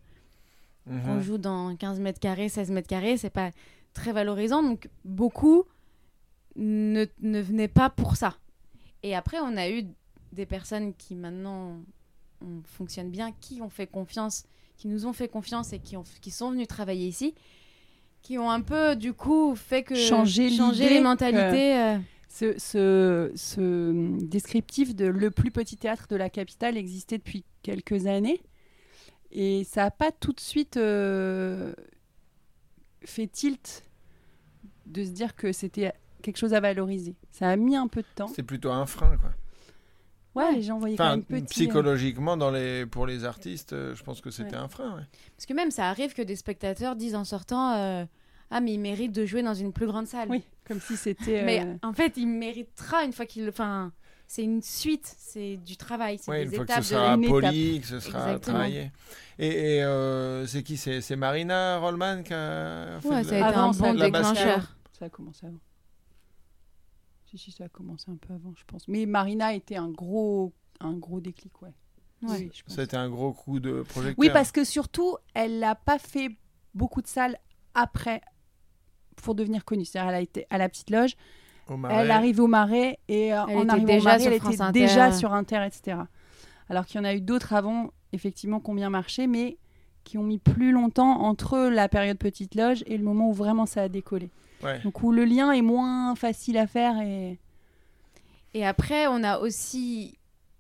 [0.86, 1.20] qu'on Mhm.
[1.20, 3.50] joue dans 15 mètres carrés, 16 mètres carrés, c'est pas
[3.94, 4.62] très valorisant.
[4.62, 5.64] Donc beaucoup
[6.56, 8.34] ne, ne venaient pas pour ça.
[9.02, 9.84] Et après, on a eu
[10.34, 11.78] des personnes qui maintenant
[12.42, 14.44] on fonctionne bien, qui ont fait confiance,
[14.76, 17.34] qui nous ont fait confiance et qui, ont, qui sont venus travailler ici,
[18.22, 21.78] qui ont un peu du coup fait que Changer l'idée les mentalités.
[21.78, 27.44] euh, Ce, ce- ce descriptif de le plus petit théâtre de la capitale existait depuis
[27.62, 28.40] quelques années.
[29.30, 31.72] Et ça n'a pas tout de suite euh,
[33.04, 33.84] fait tilt
[34.86, 35.92] de se dire que c'était
[36.22, 37.14] quelque chose à valoriser.
[37.30, 38.28] Ça a mis un peu de temps.
[38.28, 39.30] C'est plutôt un frein, quoi.
[40.34, 41.42] Ouais, les gens voyaient quand Enfin, même petit.
[41.42, 44.62] euh, psychologiquement, dans les, pour les artistes, euh, je pense que c'était Ouais.
[44.62, 44.96] un frein.
[44.96, 45.02] ouais.
[45.36, 48.04] Parce que même ça arrive que des spectateurs disent en sortant euh,
[48.50, 50.28] Ah, mais il mérite de jouer dans une plus grande salle.
[50.30, 51.40] Oui, comme si c'était.
[51.40, 53.48] euh, Mais en fait, il méritera une fois qu'il.
[53.48, 53.92] Enfin,
[54.26, 57.16] c'est une suite, c'est du travail, c'est Ouais, des une fois que ce de- sera
[57.18, 58.40] poli, que ce sera Exactement.
[58.58, 58.90] travaillé.
[59.38, 60.76] Et, et, euh, c'est qui?
[60.76, 63.94] C'est c'est Marina Rollman qui a fait Ouais, de ça a la- été un bon
[63.94, 64.76] déclencheur.
[64.98, 65.58] Ça a commencé avant.
[67.34, 68.86] Si, si, ça a commencé un peu avant, je pense.
[68.86, 71.74] Mais Marina était un gros, un gros déclic, ouais.
[72.22, 72.38] Ouais.
[72.38, 72.74] Oui, je pense.
[72.74, 74.18] Ça a été un gros coup de projecteur.
[74.18, 76.30] Oui, parce que surtout, elle n'a pas fait
[76.74, 77.36] beaucoup de salles
[77.74, 78.20] après
[79.16, 79.84] pour devenir connue.
[79.84, 81.16] C'est-à-dire, elle a été à la petite loge,
[81.90, 84.62] elle arrive au Marais et euh, Elle en arrivant déjà au Marais, elle France était
[84.62, 84.80] Inter.
[84.80, 85.98] déjà sur Inter, etc.
[86.68, 89.58] Alors qu'il y en a eu d'autres avant, effectivement, qui ont bien marché, mais
[90.04, 93.66] qui ont mis plus longtemps entre la période petite loge et le moment où vraiment
[93.66, 94.30] ça a décollé.
[94.64, 94.80] Ouais.
[94.80, 97.38] Donc où le lien est moins facile à faire et
[98.54, 100.16] Et après, on a aussi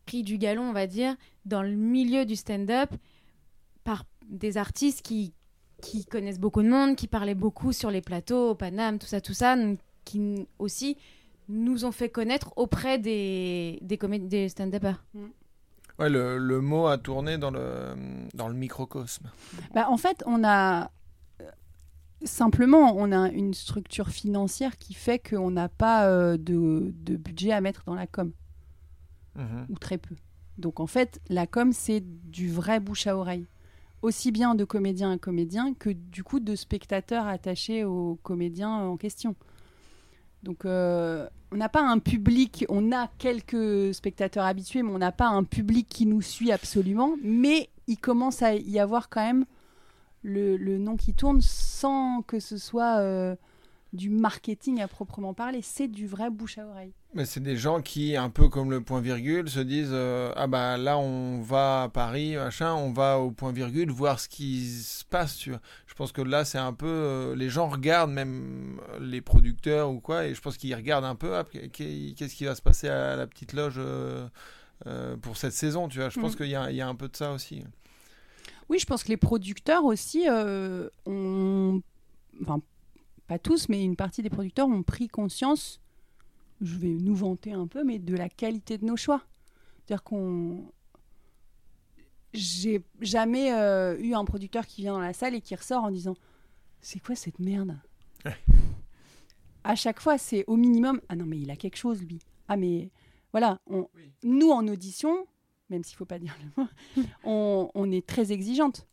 [0.06, 1.14] pris du galon, on va dire,
[1.46, 2.90] dans le milieu du stand-up
[3.84, 5.32] par des artistes qui,
[5.80, 9.20] qui connaissent beaucoup de monde, qui parlaient beaucoup sur les plateaux, au Paname, tout ça,
[9.20, 9.56] tout ça,
[10.04, 10.96] qui aussi
[11.48, 15.02] nous ont fait connaître auprès des, des, comé- des stand-uppers.
[15.98, 17.94] Ouais, le, le mot a tourné dans le,
[18.34, 19.30] dans le microcosme.
[19.74, 20.90] Bah, en fait, on a
[22.22, 27.52] simplement on a une structure financière qui fait qu'on n'a pas euh, de, de budget
[27.52, 28.32] à mettre dans la com
[29.36, 29.66] Mhm.
[29.68, 30.14] ou très peu.
[30.58, 32.00] Donc en fait, la com c'est
[32.30, 33.46] du vrai bouche à oreille,
[34.02, 38.96] aussi bien de comédien à comédien que du coup de spectateurs attachés aux comédiens en
[38.96, 39.34] question.
[40.44, 45.10] Donc, euh, on n'a pas un public, on a quelques spectateurs habitués, mais on n'a
[45.10, 47.16] pas un public qui nous suit absolument.
[47.22, 49.46] Mais il commence à y avoir quand même
[50.24, 53.36] le, le nom qui tourne sans que ce soit euh,
[53.92, 55.60] du marketing à proprement parler.
[55.62, 56.92] C'est du vrai bouche à oreille.
[57.14, 60.48] Mais c'est des gens qui, un peu comme le point virgule, se disent euh, ah
[60.48, 64.66] bah là on va à Paris, machin, on va au point virgule voir ce qui
[64.66, 65.36] se passe.
[65.36, 65.60] Tu vois.
[65.86, 70.00] Je pense que là c'est un peu euh, les gens regardent même les producteurs ou
[70.00, 73.14] quoi et je pense qu'ils regardent un peu ah, qu'est-ce qui va se passer à
[73.14, 74.26] la petite loge euh,
[75.22, 75.86] pour cette saison.
[75.88, 76.08] Tu vois.
[76.08, 76.36] Je pense Mm.
[76.36, 77.62] qu'il y, y a un peu de ça aussi.
[78.68, 81.82] Oui, je pense que les producteurs aussi euh, ont.
[82.42, 82.60] Enfin,
[83.26, 85.80] pas tous, mais une partie des producteurs ont pris conscience,
[86.60, 89.22] je vais nous vanter un peu, mais de la qualité de nos choix.
[89.76, 90.64] C'est-à-dire qu'on.
[92.32, 95.90] J'ai jamais euh, eu un producteur qui vient dans la salle et qui ressort en
[95.90, 96.14] disant
[96.80, 97.78] C'est quoi cette merde?
[99.66, 102.18] À chaque fois, c'est au minimum Ah non, mais il a quelque chose, lui.
[102.48, 102.90] Ah, mais
[103.32, 103.88] voilà, on...
[103.94, 104.12] Oui.
[104.22, 105.26] nous en audition,
[105.70, 106.68] même s'il faut pas dire le mot,
[107.24, 108.86] on, on est très exigeante.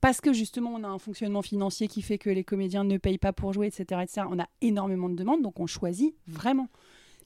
[0.00, 3.18] Parce que justement, on a un fonctionnement financier qui fait que les comédiens ne payent
[3.18, 4.00] pas pour jouer, etc.
[4.02, 4.22] etc.
[4.30, 6.68] On a énormément de demandes, donc on choisit vraiment.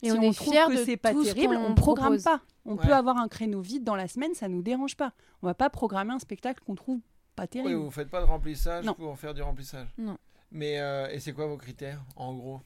[0.01, 2.23] Et si on on, est trouve fiers que c'est pas terrible, on programme propose.
[2.23, 2.41] pas.
[2.65, 2.85] On Ouais.
[2.85, 5.13] peut avoir un créneau vide dans la semaine, ça nous dérange pas.
[5.41, 6.99] On va pas programmer un spectacle qu'on trouve
[7.37, 7.75] pas Oui, terrible.
[7.75, 8.93] vous faites pas de remplissage Non.
[8.93, 9.87] pour faire du remplissage.
[9.97, 10.17] Non.
[10.51, 12.59] Mais euh, et c'est quoi vos critères en gros?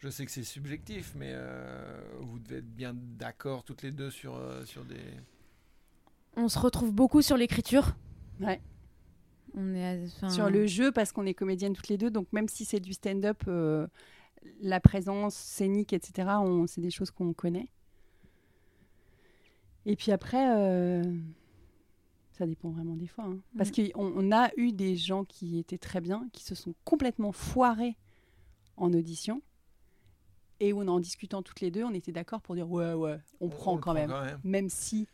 [0.00, 4.10] Je sais que c'est subjectif, mais euh, vous devez être bien d'accord toutes les deux
[4.10, 5.00] sur euh, sur des.
[6.36, 7.94] On se retrouve beaucoup sur l'écriture.
[8.40, 8.60] Ouais.
[9.54, 12.48] On est, enfin, Sur le jeu, parce qu'on est comédiennes toutes les deux, donc même
[12.48, 13.86] si c'est du stand-up, euh,
[14.62, 17.68] la présence scénique, etc., on- c'est des choses qu'on connaît.
[19.86, 21.02] Et puis après, euh,
[22.32, 23.24] ça dépend vraiment des fois.
[23.24, 23.38] hein.
[23.58, 27.32] Parce qu'on on a eu des gens qui étaient très bien, qui se sont complètement
[27.32, 27.96] foirés
[28.76, 29.42] en audition.
[30.60, 33.48] Et on, en discutant toutes les deux, on était d'accord pour dire ouais, ouais, on,
[33.48, 34.10] prend quand même.
[34.10, 34.38] même.
[34.44, 35.08] Même si.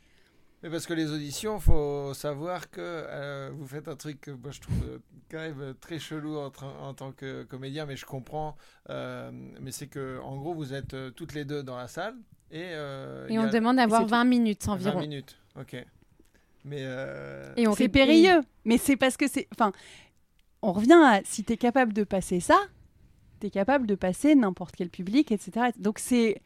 [0.63, 4.51] Mais parce que les auditions, faut savoir que euh, vous faites un truc que moi
[4.51, 4.99] je trouve euh,
[5.31, 6.51] quand même très chelou en,
[6.95, 8.57] tant que comédien, mais je comprends.
[8.91, 9.31] euh,
[9.61, 12.17] mais c'est que en gros, vous êtes toutes les deux dans la salle
[12.51, 12.63] et.
[12.73, 14.11] euh, Et on a demande d'avoir c'est tout.
[14.11, 15.01] 20 minutes 20 environ.
[15.01, 15.37] minutes.
[15.61, 15.77] Ok.
[16.65, 16.81] Mais.
[16.81, 19.47] euh, Et on C'est ré- périlleux, mais c'est parce que c'est.
[19.53, 19.71] Enfin,
[20.63, 22.59] on revient à si tu es capable de passer ça,
[23.41, 25.67] tu es capable de passer n'importe quel public, etc.
[25.79, 26.41] Donc c'est.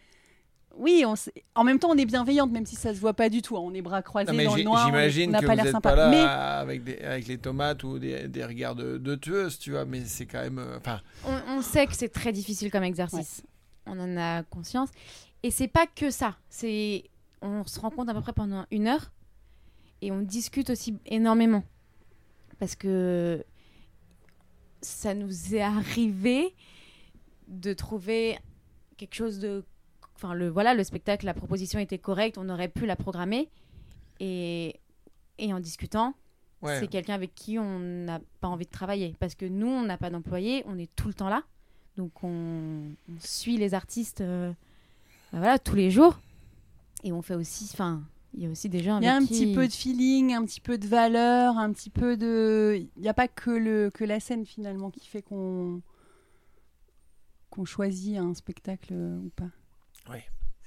[0.77, 3.29] Oui, on s- en même temps, on est bienveillante, même si ça se voit pas
[3.29, 3.57] du tout.
[3.57, 3.61] hein.
[3.65, 4.83] On est bras croisés Non, mais dans le noir.
[4.85, 5.81] on- j'imagine que pas vous sympa.
[5.91, 9.59] pas là mais avec, des, avec les tomates ou des, des regards de, de tueuse,
[9.59, 10.59] tu vois, mais c'est quand même.
[10.61, 13.43] euh, Enfin, On, on sait que c'est très difficile comme exercice.
[13.87, 14.91] On en a conscience.
[15.43, 16.37] Et c'est pas que ça.
[16.49, 17.05] C'est
[17.43, 19.11] on se rencontre à peu près pendant une heure
[20.03, 21.65] et on discute aussi énormément
[22.61, 23.45] parce que
[24.83, 26.55] ça nous est arrivé
[27.51, 28.39] de trouver
[28.97, 29.65] quelque chose de
[30.15, 33.49] enfin le voilà le spectacle la proposition était correcte on aurait pu la programmer
[34.21, 34.81] et
[35.39, 36.15] et en discutant
[36.63, 36.81] ouais.
[36.81, 39.15] c'est quelqu'un avec qui on n'a pas envie de travailler.
[39.19, 41.43] Parce que nous, on n'a pas d'employés, on est tout le temps là.
[41.97, 44.51] Donc on, on suit les artistes euh,
[45.33, 46.19] bah voilà, tous les jours.
[47.03, 48.03] Et on fait aussi, enfin,
[48.35, 50.45] il y a aussi des gens il y a un petit peu de feeling, un
[50.45, 52.87] petit peu de valeur, un petit peu de.
[52.97, 55.81] Il n'y a pas que, le, que la scène finalement qui fait qu'on
[57.51, 59.51] qu'on choisit un spectacle euh, ou pas.
[60.11, 60.19] Oui.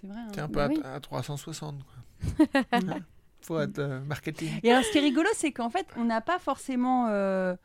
[0.02, 0.19] C'est vrai.
[0.19, 0.28] hein.
[0.34, 0.80] C'est un peu bah à, oui.
[0.84, 1.76] à 360.
[1.84, 2.62] Quoi.
[2.74, 3.02] Ouais.
[3.41, 4.50] Faut être euh, marketing.
[4.63, 7.56] Et alors, ce qui est rigolo, c'est qu'en fait, on n'a pas forcément euh,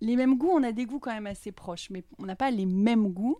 [0.00, 0.50] les mêmes goûts.
[0.54, 3.38] On a des goûts quand même assez proches, mais on n'a pas les mêmes goûts.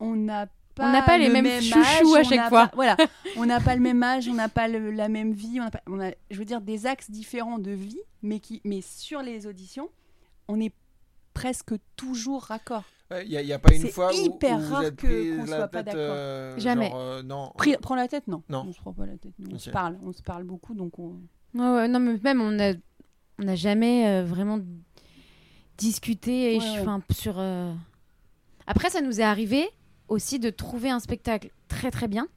[0.00, 2.66] On n'a pas, n'a pas les le mêmes même chouchous âge, à chaque fois.
[2.68, 2.96] pas- voilà,
[3.36, 5.60] on n'a pas le même âge, on n'a pas le- la même vie.
[5.60, 8.62] On, n'a pas, on a, je veux dire, des axes différents de vie, mais qui,
[8.64, 9.90] mais sur les auditions,
[10.48, 10.72] on est
[11.34, 12.84] presque toujours raccord.
[13.24, 15.06] Il n'y a, y a pas une fois où, hyper où vous rare êtes que-
[15.06, 16.00] pris qu'on la soit pas d'accord.
[16.00, 16.88] euh, Jamais.
[16.88, 17.52] genre, euh, non.
[17.58, 18.42] Pris- prends la tête, non.
[18.48, 18.64] Non.
[18.68, 19.34] On se prend pas la tête.
[19.38, 19.50] nous.
[19.54, 19.72] On se Ok.
[19.74, 21.20] parle, on se parle beaucoup, donc on.
[21.54, 22.72] Ouais, ouais, non, mais même, on a-
[23.38, 24.60] on n'a jamais euh, vraiment
[25.78, 27.00] discuté et Ouais, ouais.
[27.12, 27.34] sur.
[27.38, 27.72] euh,
[28.66, 29.68] Après, ça nous est arrivé
[30.08, 32.28] aussi de trouver un spectacle très très bien,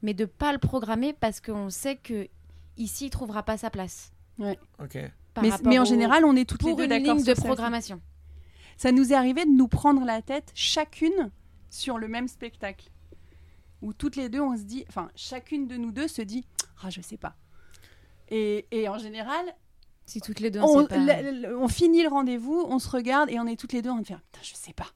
[0.00, 2.28] mais de pas le programmer parce qu'on sait que
[2.76, 4.12] ici, il trouvera pas sa place.
[4.38, 4.98] Ok.
[5.34, 7.34] par Mais, en au- général, on est toutes les pour deux une d'accord ligne sur
[7.34, 7.44] de ça.
[7.46, 8.00] programmation.
[8.76, 11.30] Ça nous est arrivé de nous prendre la tête chacune
[11.70, 12.90] sur le même spectacle.
[13.80, 16.44] Où toutes les deux, on se dit, enfin, chacune de nous deux se dit,
[16.84, 17.34] ah, je sais pas.
[18.28, 19.44] Et, et en général,
[20.06, 21.22] Si toutes les deux, on, on, sait pas.
[21.22, 23.90] le- le- on finit le rendez-vous, on se regarde et on est toutes les deux
[23.90, 24.86] en train de faire, putain, je sais pas.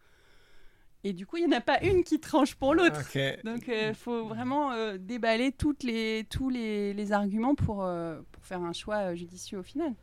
[1.05, 3.01] Et du coup, il n'y en a pas une qui tranche pour l'autre.
[3.45, 8.45] Donc, il faut vraiment euh, déballer toutes les, tous les, les arguments pour, euh, pour
[8.45, 9.95] faire un choix euh, judicieux au final.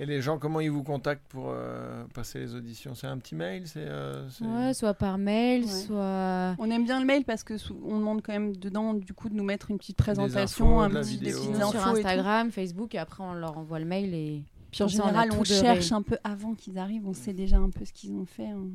[0.00, 2.94] Et les gens, comment ils vous contactent pour euh, passer les auditions?
[2.94, 5.68] C'est un petit mail c'est, euh, c'est- Ouais, soit par mail, Ouais.
[5.68, 6.54] soit.
[6.60, 9.34] On aime bien le mail parce que on demande quand même dedans du coup de
[9.34, 11.98] nous mettre une petite présentation, infos, un petit, des Sur et.
[11.98, 14.42] Instagram, Facebook, et après on leur envoie le mail et.
[14.70, 17.56] Puis en on a général, on, cherche un peu avant qu'ils arrivent, on sait déjà
[17.56, 18.48] un peu ce qu'ils ont fait.
[18.48, 18.66] hein.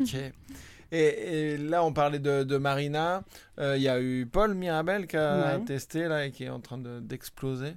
[0.00, 0.16] Ok.
[0.92, 0.98] Et,
[1.54, 3.22] et là, on parlait de, de Marina.
[3.58, 5.64] Euh, Il y a eu Paul Mirabel qui a Ouais.
[5.64, 7.74] testé là et qui est en train de- d'exploser.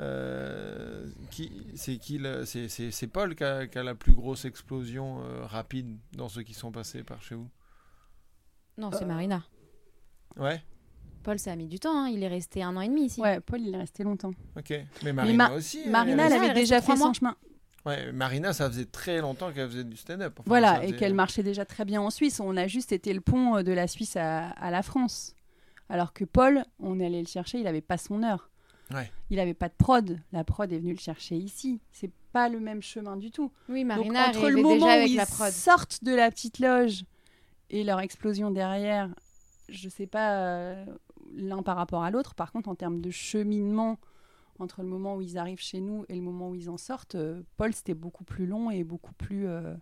[0.00, 4.12] Euh, qui, c'est qui le- c'est, c'est- c'est Paul qui a, qui a la plus
[4.12, 7.48] grosse explosion euh, rapide dans ceux qui sont passés par chez vous?
[8.76, 9.42] Non, Euh, c'est Marina.
[10.36, 10.62] Ouais.
[11.24, 12.04] Paul, ça a mis du temps.
[12.04, 12.08] hein.
[12.08, 13.20] Il est resté un an et demi ici.
[13.20, 14.32] Ouais, Paul, il est resté longtemps.
[14.56, 14.72] Ok.
[15.02, 15.80] Mais Marina Ma- aussi.
[15.84, 17.34] elle Marina, elle elle avait déjà fait son chemin.
[17.86, 20.34] Ouais, Marina, ça faisait très longtemps qu'elle faisait du stand-up.
[20.38, 22.38] Enfin, voilà, et qu'elle marchait déjà très bien en Suisse.
[22.40, 25.34] On a juste été le pont euh, de la Suisse à, à la France.
[25.88, 28.50] Alors que Paul, on est allé le chercher, il n'avait pas son heure.
[28.92, 29.10] Ouais.
[29.30, 30.18] Il n'avait pas de prod.
[30.32, 31.80] La prod est venue le chercher ici.
[31.92, 33.50] C'est pas le même chemin du tout.
[33.68, 35.50] Oui, Donc, Marina entre le moment déjà où ils la prod.
[35.52, 37.04] sortent de la petite loge
[37.70, 39.08] et leur explosion derrière,
[39.68, 40.84] je sais pas euh,
[41.34, 42.34] l'un par rapport à l'autre.
[42.34, 43.98] Par contre, en termes de cheminement
[44.58, 47.14] entre le moment où ils arrivent chez nous et le moment où ils en sortent,
[47.14, 49.46] euh, Paul c'était beaucoup plus long et beaucoup plus.
[49.46, 49.74] euh,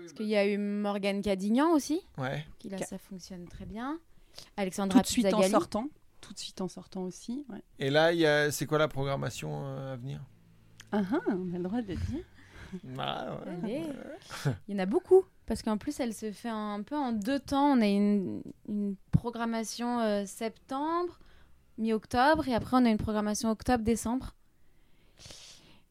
[0.00, 2.44] Parce qu'il y a eu Morgane Cadignan aussi, Ouais.
[2.58, 3.98] qui là ça fonctionne très bien.
[4.56, 5.88] Alexandra tout de suite en sortant.
[6.22, 7.44] Tout de suite en sortant aussi.
[7.50, 7.62] ouais.
[7.78, 10.20] Et là, il y a- c'est quoi la programmation euh, à venir?
[10.92, 12.24] Ah ah, on a le droit de le dire.
[12.98, 13.52] Ah, ouais.
[13.64, 13.82] Allez.
[14.68, 17.38] Il y en a beaucoup, parce qu'en plus elle se fait un peu en deux
[17.38, 17.76] temps.
[17.76, 21.18] On a une, une programmation euh, septembre,
[21.76, 24.34] mi-octobre, et après on a une programmation octobre-décembre.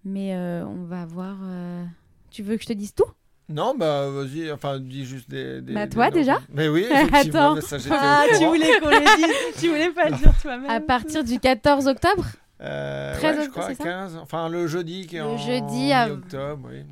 [0.04, 1.38] Mais euh, on va voir.
[1.44, 1.86] euh,
[2.32, 3.06] Tu veux que je te dise tout?
[3.52, 5.62] Non, bah vas-y, enfin dis juste des.
[5.62, 6.14] des Bah, des toi, noms.
[6.16, 7.62] déjà Mais oui, effectivement, Attends.
[7.62, 9.36] ça, Ah, tu voulais qu'on le dise.
[9.62, 10.70] tu voulais pas le dire toi-même.
[10.70, 12.26] À partir du 14 octobre
[12.62, 14.18] Euh, 13 ouais, je octobre, crois, c'est ça 15.
[14.22, 16.84] Enfin, le jeudi qui est Le en jeudi à- octobre, oui.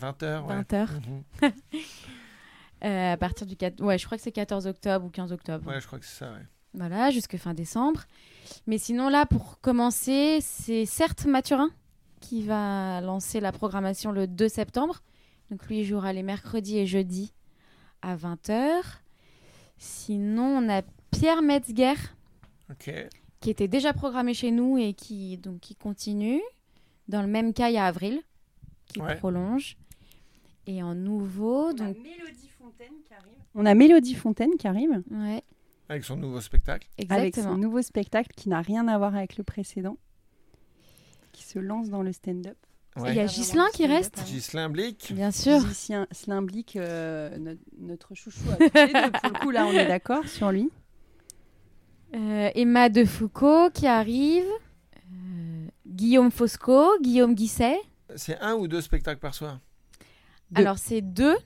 [0.00, 0.54] 20h, ouais.
[0.62, 0.86] 20h.
[1.42, 1.52] Mhm.
[2.84, 3.80] Euh, à partir du 4...
[3.80, 5.64] Ouais, je crois que c'est 14 octobre ou 15 octobre.
[5.70, 6.44] Ouais, je crois que c'est ça, ouais.
[6.74, 8.00] Voilà, jusque fin décembre.
[8.66, 11.70] Mais sinon, là, pour commencer, c'est certes Mathurin
[12.20, 15.00] qui va lancer la programmation le 2 septembre.
[15.52, 17.34] Donc lui il jouera les mercredis et jeudis
[18.00, 18.80] à 20h.
[19.76, 21.92] Sinon, on a Pierre Metzger
[23.40, 26.40] qui était déjà programmé chez nous et qui, donc, qui continue.
[27.08, 28.22] Dans le même cas, il y a Avril
[28.86, 29.16] qui Ouais.
[29.16, 29.76] prolonge.
[30.66, 33.38] Et en nouveau, donc, Mélodie Fontaine qui arrive.
[33.54, 35.42] On a Mélodie Fontaine qui arrive ouais,
[35.90, 36.88] Avec son nouveau spectacle.
[36.96, 37.54] avec exactement.
[37.56, 39.98] son nouveau spectacle qui n'a rien à voir avec le précédent,
[41.32, 42.56] qui se lance dans le stand-up.
[42.96, 45.12] Il y a Ghislain qui reste, Ghislain Blick.
[45.14, 45.60] bien sûr.
[45.64, 48.56] Ghislain Slimblick, euh, notre, notre chouchou à.
[48.56, 48.68] Pour
[49.30, 50.70] le coup, là, on est d'accord sur lui.
[52.14, 54.44] Euh, Emma de Foucault qui arrive.
[55.10, 57.80] Euh, Guillaume Fosco, Guillaume Guisset.
[58.16, 59.58] C'est un ou deux spectacles par soir?
[60.50, 60.60] Deux.
[60.60, 61.36] Alors c'est deux.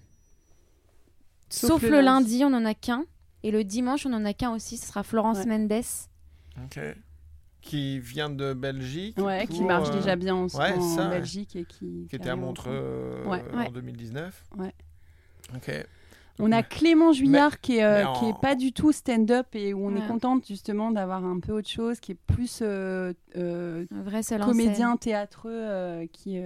[1.49, 2.43] Sauf Sauf, le le, lundi.
[2.45, 3.05] on en a qu'un.
[3.45, 4.77] Et le dimanche, on en a qu'un aussi.
[4.77, 5.47] Ce sera Florence Ouais.
[5.47, 5.83] Mendes.
[6.65, 6.81] Ok.
[7.67, 9.19] Qui vient de Belgique.
[9.19, 11.09] Ouais, qui marche euh, déjà bien en, ouais, en ça.
[11.09, 13.43] Belgique et qui, Qui était à en Montreux euh, Ouais.
[13.53, 13.71] en Ouais.
[13.71, 14.45] 2019.
[14.59, 14.73] Ouais.
[15.55, 15.71] Ok.
[16.39, 19.47] On a Clément Juillard qui, est, euh, mais en- qui est pas du tout stand-up
[19.55, 23.15] et où on est contente justement d'avoir un peu autre chose, qui est plus euh,
[23.37, 26.39] euh, Un vrai comédien théâtreux euh, qui.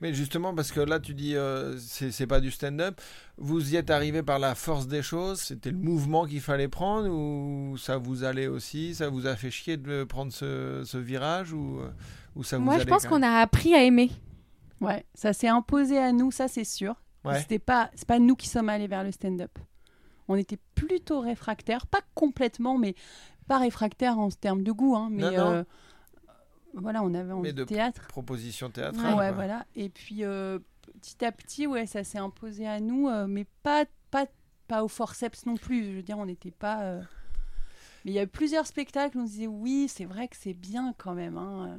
[0.00, 3.00] Mais justement, parce que là, tu dis, euh, c'est c'est pas du stand-up.
[3.38, 5.40] Vous y êtes arrivé par la force des choses?
[5.40, 8.94] C'était le mouvement qu'il fallait prendre ou ça vous allait aussi?
[8.94, 11.90] Ça vous a fait chier de prendre ce, ce virage ou, euh,
[12.36, 14.10] ou ça vous Moi, je pense qu'on a appris à aimer.
[14.80, 16.96] Ouais, ça s'est imposé à nous, ça c'est sûr.
[17.24, 17.38] Ouais.
[17.40, 19.56] C'était pas, c'est pas nous qui sommes allés vers le stand-up.
[20.26, 22.94] On était plutôt réfractaires, pas complètement, mais
[23.46, 25.50] pas réfractaires en termes de goût, hein, mais Non, non.
[25.52, 25.64] euh,
[26.74, 28.06] voilà, on avait envie de de théâtre.
[28.08, 29.14] Proposition théâtrale.
[29.16, 29.66] ouais, voilà.
[29.76, 30.58] Et puis euh,
[31.00, 34.26] petit à petit, ouais, ça s'est imposé à nous, euh, mais pas, pas,
[34.68, 35.84] pas au forceps non plus.
[35.84, 36.82] Je veux dire, on n'était pas.
[36.82, 37.02] euh,
[38.04, 40.54] Mais il y a eu plusieurs spectacles, on se disait oui, c'est vrai que c'est
[40.54, 41.36] bien quand même.
[41.36, 41.78] hein.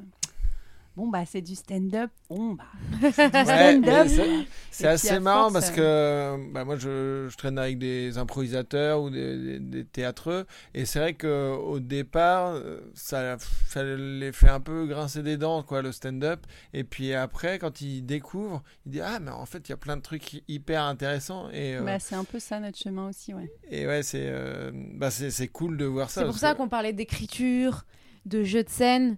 [0.96, 2.12] Bon bah c'est du stand-up.
[2.30, 2.66] Bon bah
[3.02, 4.48] c'est du stand-up.
[4.84, 9.10] assez marrant force, parce euh, que bah, moi je, je traîne avec des improvisateurs ou
[9.10, 14.50] des, des, des théâtreux et c'est vrai que au départ euh, ça, ça les fait
[14.50, 18.92] un peu grincer des dents quoi le stand-up et puis après quand ils découvrent ils
[18.94, 21.82] disent ah mais en fait il y a plein de trucs hyper intéressants et, euh,
[21.82, 23.52] Bah, c'est un peu ça notre chemin aussi, ouais.
[23.70, 26.22] et ouais c'est euh, bah, c'est cool de voir ça.
[26.22, 27.86] C'est pour ça qu'on parlait d'écriture,
[28.26, 29.18] de jeu de scène,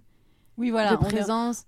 [0.58, 0.92] Oui, voilà.
[0.92, 1.64] de on présence.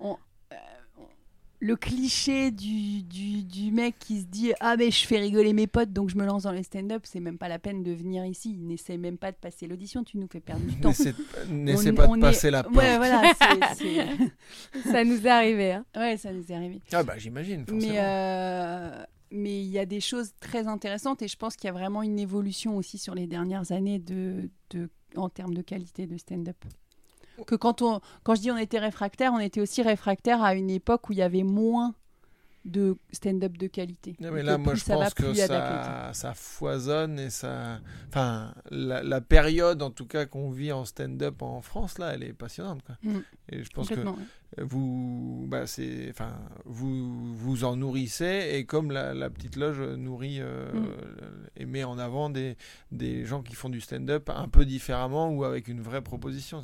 [1.60, 5.66] le cliché du, du, du mec qui se dit ah mais je fais rigoler mes
[5.66, 8.24] potes donc je me lance dans les stand-up c'est même pas la peine de venir
[8.24, 10.92] ici n'essaie même pas de passer l'audition tu nous fais perdre du temps
[11.50, 12.76] N'essaie pas on de est- passer la porte.
[12.76, 13.22] ouais voilà
[14.92, 15.72] Ça nous est arrivé.
[15.72, 15.84] hein.
[15.96, 17.92] ouais ça nous est arrivé Ah bah j'imagine, forcément.
[17.92, 21.70] mais euh, mais il y a des choses très intéressantes et je pense qu'il y
[21.70, 26.06] a vraiment une évolution aussi sur les dernières années de, de en termes de qualité
[26.06, 26.56] de stand-up
[27.46, 30.70] que quand on quand je dis on était réfractaire on était aussi réfractaire à une
[30.70, 31.94] époque où il y avait moins
[32.64, 37.30] de stand-up de qualité Non, mais là, moi, je pense que ça, ça foisonne et
[37.30, 37.80] ça.
[38.08, 42.22] Enfin, la, la période, en tout cas, qu'on vit en stand-up en France, là, elle
[42.24, 42.82] est passionnante.
[42.84, 42.96] Quoi.
[43.02, 43.20] Mm.
[43.50, 44.12] Et je pense que ouais.
[44.58, 50.40] vous, bah, c'est, enfin, vous, vous en nourrissez et comme la, la petite loge nourrit
[50.40, 50.86] euh, Mm.
[51.56, 52.56] et met en avant des,
[52.92, 56.62] des gens qui font du stand-up un peu différemment ou avec une vraie proposition.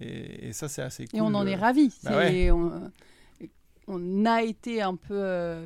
[0.00, 1.18] Et, et ça, c'est assez cool.
[1.18, 1.92] Et on en est ravis.
[2.04, 2.50] Bah ouais.
[2.50, 2.90] on,
[3.88, 5.64] on a été un peu euh,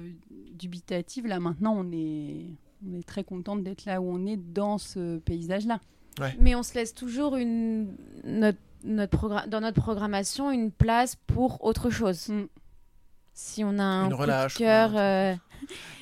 [0.53, 1.27] dubitative.
[1.27, 2.47] Là, maintenant, on est,
[2.87, 5.81] on est très contente d'être là où on est dans ce paysage-là.
[6.39, 11.65] Mais on se laisse toujours une notre, notre progra- dans notre programmation une place pour
[11.65, 12.29] autre chose.
[12.29, 12.43] Mm.
[13.33, 15.35] Si on a un Une coup relâche, de cœur, euh,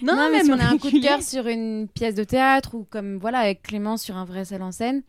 [0.02, 2.74] Non, non, mais si on a un coup de cœur sur une pièce de théâtre
[2.74, 5.02] ou comme voilà avec Clément sur un vrai seul en scène,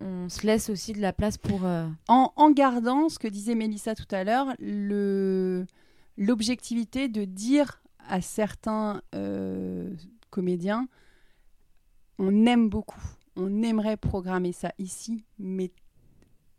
[0.00, 1.64] on se laisse aussi de la place pour.
[1.64, 4.48] euh, en, gardant ce que disait Mélissa tout à l'heure,
[6.16, 9.90] l'objectivité de dire à certains euh,
[10.30, 10.88] comédiens
[12.20, 13.00] on aime beaucoup,
[13.34, 15.70] on aimerait programmer ça ici, mais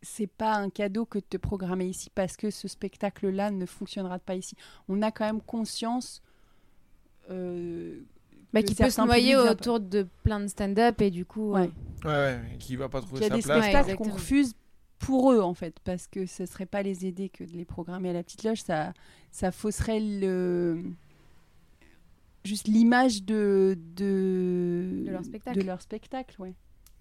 [0.02, 4.18] c'est pas un cadeau que de te programmer ici parce que ce spectacle-là ne fonctionnera
[4.18, 4.56] pas ici.
[4.90, 6.24] On a quand même conscience.
[7.30, 8.02] euh,
[8.54, 11.52] bah, qui peut se noyer autour de plein de stand-up et du coup.
[11.54, 11.70] Ouais.
[12.06, 13.64] euh, Ouais, ouais, et qui va pas trouver qu'il y a sa des place.
[13.64, 14.54] spectacles Ouais, qu'on refuse
[15.00, 18.10] pour eux en fait parce que ce serait pas les aider que de les programmer
[18.10, 18.94] à la petite loge ça
[19.32, 20.84] ça fausserait le
[22.44, 25.60] juste l'image de de De leur spectacle.
[25.60, 26.54] de leur spectacle ouais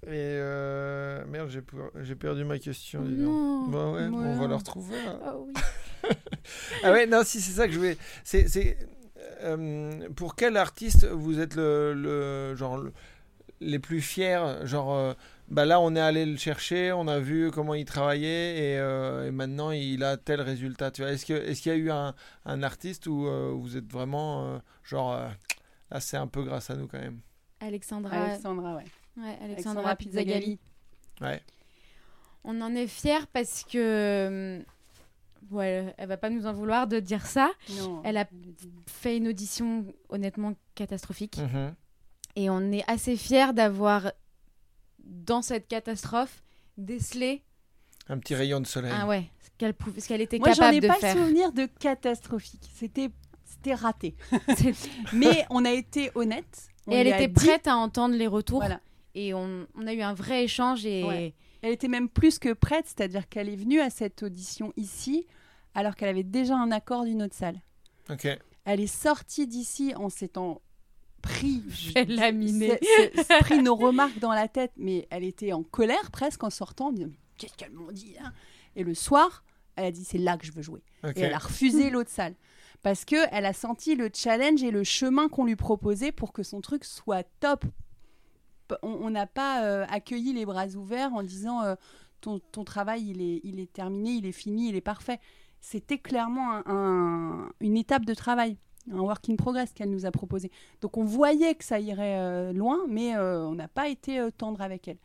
[0.04, 3.02] Et euh, merde, j'ai per- j'ai perdu ma question.
[3.02, 3.68] Non.
[3.68, 4.96] Bah ouais, on va la retrouver.
[5.06, 5.52] Ah oui.
[6.82, 7.98] Ah ouais, non, si c'est ça que je voulais.
[8.24, 8.78] C'est, c'est,
[9.42, 12.92] euh, pour quel artiste vous êtes le, le genre le-
[13.60, 15.12] les plus fiers Genre, euh,
[15.48, 19.26] bah là, on est allé le chercher, on a vu comment il travaillait et, euh,
[19.28, 20.90] et maintenant il a tel résultat.
[20.90, 22.14] Tu vois, est-ce que, est-ce qu'il y a eu un,
[22.46, 25.28] un artiste où euh, vous êtes vraiment euh, genre euh,
[25.90, 27.20] là, c'est un peu grâce à nous quand même?
[27.60, 28.16] Alexandra.
[28.16, 28.84] Alexandra ouais
[29.18, 30.58] Ouais, Alexandra, Alexandra Pizzagalli.
[31.20, 31.42] Ouais.
[32.44, 34.62] On en est fiers parce que.
[35.50, 37.50] Ouais, elle va pas nous en vouloir de dire ça.
[37.78, 38.28] non Elle a-.
[38.86, 41.38] Fait une audition honnêtement catastrophique.
[41.38, 41.74] Mhm.
[42.36, 44.12] Et on est assez fiers d'avoir,
[45.04, 46.42] dans cette catastrophe,
[46.76, 47.42] décelé
[48.08, 48.92] Un petit rayon de soleil.
[48.94, 51.14] ah ouais, ce qu'elle pouvait- ce qu'elle était moi j'en capable ai de pas faire.
[51.16, 53.10] le souvenir de catastrophique c'était
[53.44, 54.14] c'était raté
[55.12, 58.60] mais on a été honnête on Et elle était dit- prête à entendre les retours.
[58.60, 58.80] voilà
[59.14, 60.86] Et on, on a eu un vrai échange.
[60.86, 61.34] Et Ouais.
[61.62, 65.26] Elle était même plus que prête, c'est-à-dire qu'elle est venue à cette audition ici
[65.74, 67.60] alors qu'elle avait déjà un accord d'une autre salle.
[68.08, 68.26] Ok.
[68.64, 70.62] Elle est sortie d'ici en s'étant
[71.22, 71.62] pris,
[71.94, 76.88] c'est pris nos remarques dans la tête, mais elle était en colère presque en sortant,
[76.88, 78.32] en disant Mais qu'est-ce qu'elles m'ont dit hein?
[78.76, 79.44] Et le soir,
[79.76, 80.82] elle a dit c'est là que je veux jouer.
[81.16, 82.34] Et elle a refusé l'autre salle
[82.82, 86.42] parce que elle a senti le challenge et le chemin qu'on lui proposait pour que
[86.42, 87.64] son truc soit top.
[88.82, 91.74] On n'a pas euh, accueilli les bras ouverts en disant euh,
[92.20, 95.18] ton, ton travail il est, il est terminé, il est fini, il est parfait.
[95.60, 98.56] C'était clairement un- un- une étape de travail,
[98.92, 100.50] un work in progress qu'elle nous a proposé.
[100.80, 104.88] Donc on voyait que ça irait euh, loin, mais on n'a pas été tendre avec
[104.88, 104.98] elle.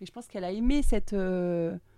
[0.00, 1.12] Et je pense qu'elle a aimé cette.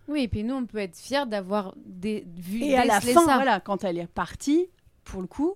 [0.08, 3.26] oui, et puis nous, on peut être fiers d'avoir des, vu et à la fin,
[3.26, 3.34] ça.
[3.34, 4.68] voilà, quand elle est partie,
[5.04, 5.54] pour le coup,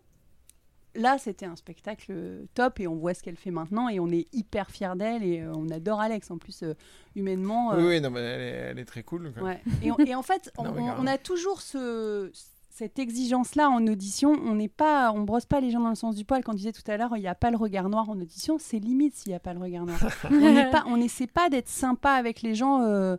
[0.95, 4.09] là, c'était un spectacle euh, top et on voit ce qu'elle fait maintenant et on
[4.09, 6.31] est hyper fiers d'elle et euh, on adore Alex.
[6.31, 6.75] En plus, euh,
[7.17, 7.73] humainement.
[7.73, 9.33] euh, Oui, oui, non, mais elle est, elle est très cool.
[9.33, 9.43] quoi.
[9.43, 9.63] ouais.
[9.83, 11.03] et, on- et en fait, on, Non, mais on- carrément.
[11.03, 12.31] on a toujours ce,
[12.71, 14.33] cette exigence-là en audition.
[14.45, 16.43] On n'est pas, on brosse pas les gens dans le sens du poil.
[16.43, 18.57] Quand tu disais tout à l'heure, il n'y a pas le regard noir en audition,
[18.59, 19.99] c'est limite s'il n'y a pas le regard noir.
[20.31, 22.83] on n'est pas, on n'essaie pas d'être sympa avec les gens.
[22.83, 23.17] euh,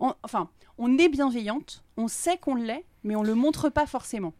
[0.00, 0.48] on- enfin,
[0.78, 4.32] on est bienveillante, on sait qu'on l'est, mais on le montre pas forcément.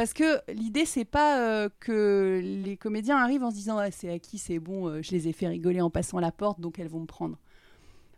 [0.00, 4.10] Parce que l'idée, c'est pas euh, que les comédiens arrivent en se disant Ah, c'est
[4.10, 6.88] acquis, c'est bon, euh, je les ai fait rigoler en passant la porte, donc elles
[6.88, 7.36] vont me prendre.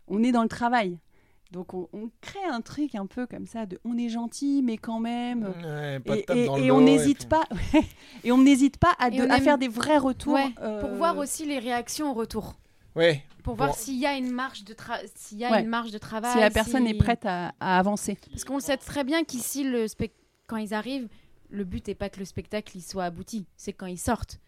[0.07, 0.97] On est dans le travail.
[1.51, 4.77] Donc on, on crée un truc un peu comme ça de on est gentil, mais
[4.77, 5.43] quand même.
[5.43, 7.43] Ouais, pas de Et, on n'hésite puis- pas
[8.23, 10.47] et on n'hésite pas à, Et de- on à aime- faire des vrais retours Ouais,
[10.61, 12.55] euh, Pour voir aussi les réactions au retour.
[12.95, 14.73] Ouais, Pour voir s'il y a une marge de,
[15.15, 15.61] s'il y a Ouais.
[15.61, 16.31] une marge de travail.
[16.31, 18.17] si la personne si- est prête à, à avancer.
[18.31, 19.87] Parce qu'on le sait très bien qu'ici, le
[20.47, 21.07] quand ils arrivent,
[21.53, 24.39] le but n'est pas que le spectacle il soit abouti, c'est quand ils sortent.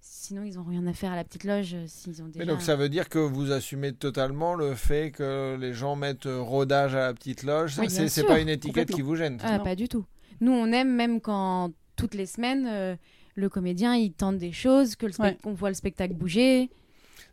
[0.00, 2.38] Sinon, ils ont rien à faire à la petite loge euh, s'ils ont déjà.
[2.38, 6.26] Mais donc ça veut dire que vous assumez totalement le fait que les gens mettent
[6.26, 7.78] euh, rodage à la petite loge?
[7.78, 9.38] Oui, c'est c'est pas une étiquette qui vous gêne.
[9.42, 10.04] Ah, pas du tout.
[10.40, 12.94] Nous, on aime même quand toutes les semaines, euh,
[13.34, 15.38] le comédien il tente des choses, que le spec- Ouais.
[15.42, 16.70] qu'on voit le spectacle bouger.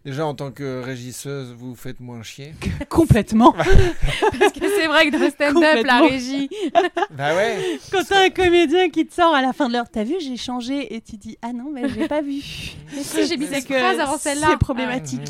[0.05, 2.53] Déjà en tant que régisseuse, vous faites moins chier.
[2.89, 3.53] Complètement.
[3.53, 6.47] Parce que c'est vrai que dans le stand-up, la régie.
[7.17, 7.79] bah ouais.
[7.91, 10.37] Quand t'as un comédien qui te sort à la fin de l'heure, t'as vu, j'ai
[10.37, 12.35] changé, et tu dis, ah non, mais j'ai pas vu.
[12.95, 14.47] Mais si, j'ai mis cette que phrase avant celle-là.
[14.51, 15.21] C'est problématique.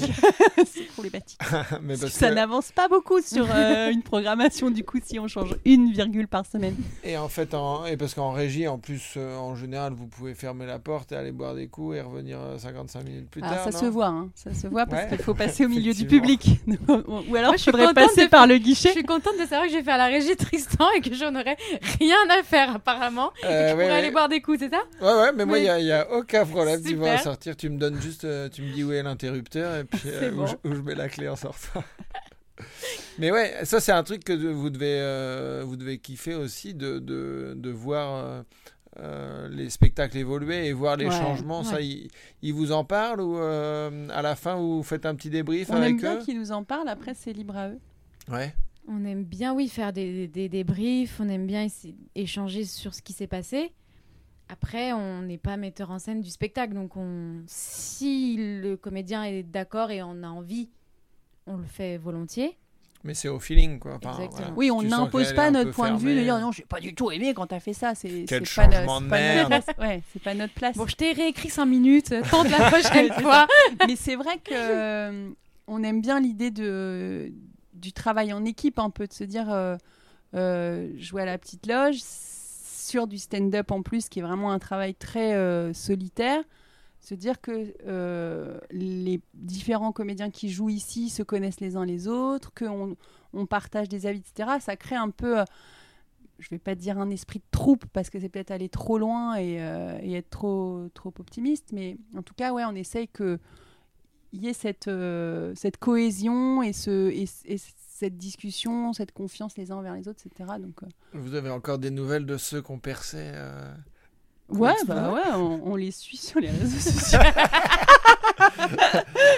[0.66, 1.40] c'est problématique.
[1.82, 5.30] Mais parce ça que- n'avance pas beaucoup sur euh, une programmation, du coup, si on
[5.30, 6.76] change une virgule par semaine.
[7.06, 7.86] Et en fait, en...
[7.86, 11.16] et parce qu'en régie, en plus, euh, en général, vous pouvez fermer la porte et
[11.16, 13.64] aller boire des coups et revenir euh, 55 minutes plus Ah, tard.
[13.64, 13.80] ça non?
[13.80, 14.30] se voit, hein.
[14.36, 15.10] ça se voit parce Ouais.
[15.10, 16.60] qu'il faut passer au milieu du public.
[16.88, 18.92] Ou alors, Moi, je je faudrait passer de par le Je guichet.
[18.92, 21.56] suis contente de savoir que je vais faire la régie Tristan et que j'en aurai
[22.00, 23.32] rien à faire apparemment.
[23.40, 23.92] et que Euh, je ouais, pourrais ouais.
[23.92, 24.82] aller boire des coups, c'est ça?
[25.02, 26.82] Ouais, ouais, mais moi, il n'y a, y a aucun problème.
[26.84, 29.84] Tu vas sortir, tu me donnes juste, euh, tu me dis où est l'interrupteur et
[29.84, 31.84] puis euh, où, je, où je mets la clé en sortant.
[33.20, 37.00] mais ouais, ça, c'est un truc que vous devez, euh, vous devez kiffer aussi de,
[37.00, 38.44] de, de voir.
[39.00, 42.10] Euh, les spectacles évoluer et voir les Ouais, changements, ça, ils,
[42.42, 45.76] ils vous en parlent ou euh, à la fin vous faites un petit débrief On
[45.78, 47.80] aime avec bien eux qu'ils nous en parlent, après, c'est libre à eux.
[48.32, 48.54] Ouais.
[48.88, 53.02] On aime bien, oui, faire des, des débriefs, on aime bien essayer- échanger sur ce
[53.02, 53.74] qui s'est passé.
[54.48, 57.42] Après, on n'est pas metteur en scène du spectacle, donc on...
[57.48, 60.70] si le comédien est d'accord et on a envie,
[61.48, 62.56] on le fait volontiers.
[63.06, 63.94] Mais c'est au feeling, quoi.
[63.96, 64.32] Enfin, Exactement.
[64.32, 64.54] voilà.
[64.58, 67.12] Oui, on n'impose pas notre point de vue de dire non, j'ai pas du tout
[67.12, 67.94] aimé quand t'as fait ça.
[67.96, 68.26] C'est
[68.56, 69.60] pas, pas.
[69.80, 70.76] Ouais, pas notre place.
[70.76, 73.48] Bon, je t'ai réécrit 5 minutes, tente la prochaine fois.
[73.88, 75.30] Mais c'est vrai que euh,
[75.68, 77.32] on aime bien l'idée de
[77.74, 79.76] du travail en équipe, un peu de se dire euh,
[80.34, 84.60] euh, jouer à la petite loge sur du stand-up en plus, qui est vraiment un
[84.60, 86.44] travail très euh, solitaire.
[87.06, 92.08] Se dire que euh, les différents comédiens qui jouent ici se connaissent les uns les
[92.08, 92.98] autres, qu'on
[93.34, 94.58] on partage des avis, etc.
[94.60, 95.46] Ça crée un peu, euh,
[96.40, 99.36] je vais pas dire un esprit de troupe parce que c'est peut-être aller trop loin
[99.36, 103.38] et, euh, être trop, trop optimiste, mais en tout cas, ouais, on essaye que
[104.34, 109.58] il y ait cette, euh, cette cohésion et, ce, et, et cette discussion, cette confiance
[109.58, 110.56] les uns envers les autres, etc.
[110.60, 110.82] Donc,
[111.14, 113.74] Vous avez encore des nouvelles de ceux qu'on euh,
[114.50, 117.20] ouais, bah ouais, on, on les suit sur les réseaux sociaux.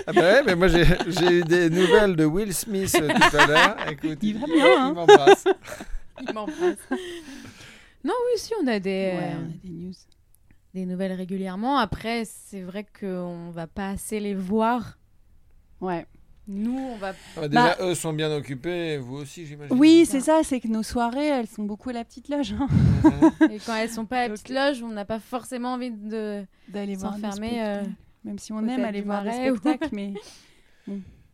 [0.07, 0.83] Ah bah ouais, mais moi j'ai
[1.31, 3.77] eu des nouvelles de Will Smith euh, tout à l'heure.
[3.91, 4.87] Écoute, Il va bien, hein.
[4.89, 5.43] il m'embrasse.
[6.21, 6.77] Il m'embrasse.
[8.03, 9.93] Non, oui, si, on a des, Ouais, euh, on a des news.
[10.73, 11.77] des nouvelles régulièrement.
[11.77, 14.97] Après, c'est vrai qu'on va pas assez les voir.
[15.81, 16.07] Ouais.
[16.47, 17.13] Nous, on va.
[17.35, 19.75] Ah bah déjà, eux sont bien occupés, vous aussi, j'imagine.
[19.77, 22.53] Oui, c'est ça, c'est que nos soirées, elles sont beaucoup à la petite loge.
[22.53, 22.67] hein.
[23.03, 23.51] Mhm.
[23.51, 26.45] Et quand elles sont pas à la petite loge, on n'a pas forcément envie de.
[26.69, 27.83] D'aller voir des S'enfermer, euh.
[28.23, 30.13] Même si on aime aller voir des ou- spectacles, mais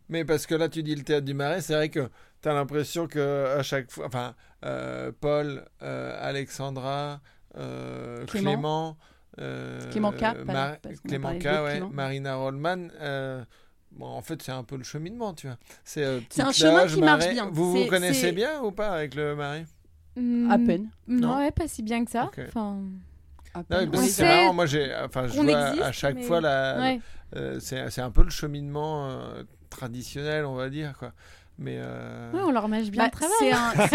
[0.08, 2.08] Mais parce que là, tu dis le théâtre du Marais, c'est vrai que
[2.42, 4.34] tu as l'impression que à chaque fois, enfin,
[4.64, 7.20] euh, Paul, euh, Alexandra,
[7.56, 8.50] euh, Clément.
[8.52, 8.96] Clément,
[9.40, 11.90] euh, Clément K, Mar- Clément K, ouais, Clément.
[11.90, 12.88] Marina Rollman.
[13.96, 15.56] Bon, en fait, c'est un peu le cheminement, tu vois.
[15.84, 17.32] C'est euh, C'est un chemin qui marche Marais.
[17.32, 17.50] bien.
[17.52, 19.66] Vous vous connaissez bien ou pas avec le Marais
[20.16, 20.88] à peine.
[21.08, 21.36] Non, Non.
[21.38, 22.30] ouais, pas si bien que ça.
[22.48, 22.78] Enfin,
[24.06, 27.00] c'est marrant, moi j'ai, enfin, je vois à chaque mais- fois la, ouais.
[27.36, 31.12] euh, c'est, c'est un peu le cheminement euh, traditionnel, on va dire quoi.
[31.56, 33.88] Mais euh, Ouais, on leur mâche bien Bah, le travail.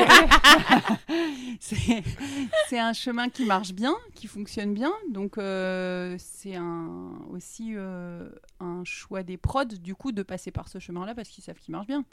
[1.59, 4.91] c'est un- chemin qui marche bien, qui fonctionne bien.
[5.11, 8.29] Donc, euh, c'est un, aussi euh,
[8.59, 11.73] un choix des prods, du coup, de passer par ce chemin-là parce qu'ils savent qu'il
[11.73, 12.05] marche bien.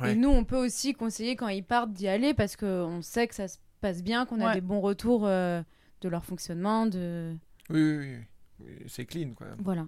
[0.00, 0.12] Ouais.
[0.12, 3.34] Et nous, on peut aussi conseiller quand ils partent d'y aller parce qu'on sait que
[3.34, 5.62] ça se passe bien, qu'on a des bons retours euh,
[6.00, 7.34] de leur fonctionnement, de
[7.70, 9.46] oui, oui, c'est clean quoi.
[9.58, 9.86] voilà.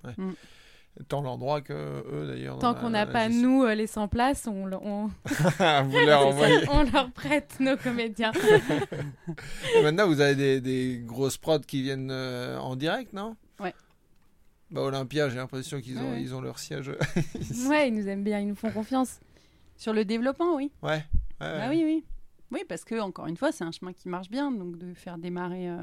[1.09, 2.59] Tant l'endroit que eux d'ailleurs.
[2.59, 5.07] Tant qu'on n'a pas nous euh, les 100 places, on, on,
[5.85, 6.29] vous leur
[6.71, 8.33] on leur prête nos comédiens.
[9.75, 13.37] Et maintenant, vous avez des, des grosses prods qui viennent euh, en direct, non?
[13.59, 13.75] Ouais.
[14.71, 16.23] Bah Olympia, j'ai l'impression qu'ils ont, Ouais, ouais.
[16.23, 16.91] ils ont leur siège.
[17.69, 19.19] ouais, ils nous aiment bien, ils nous font confiance.
[19.77, 20.71] Sur le développement, oui.
[20.83, 20.91] ouais.
[20.91, 21.05] ouais,
[21.41, 21.69] Bah ouais.
[21.71, 22.05] oui, oui.
[22.53, 24.51] Oui, parce que, encore une fois, c'est un chemin qui marche bien.
[24.53, 25.79] Donc, de faire démarrer, euh,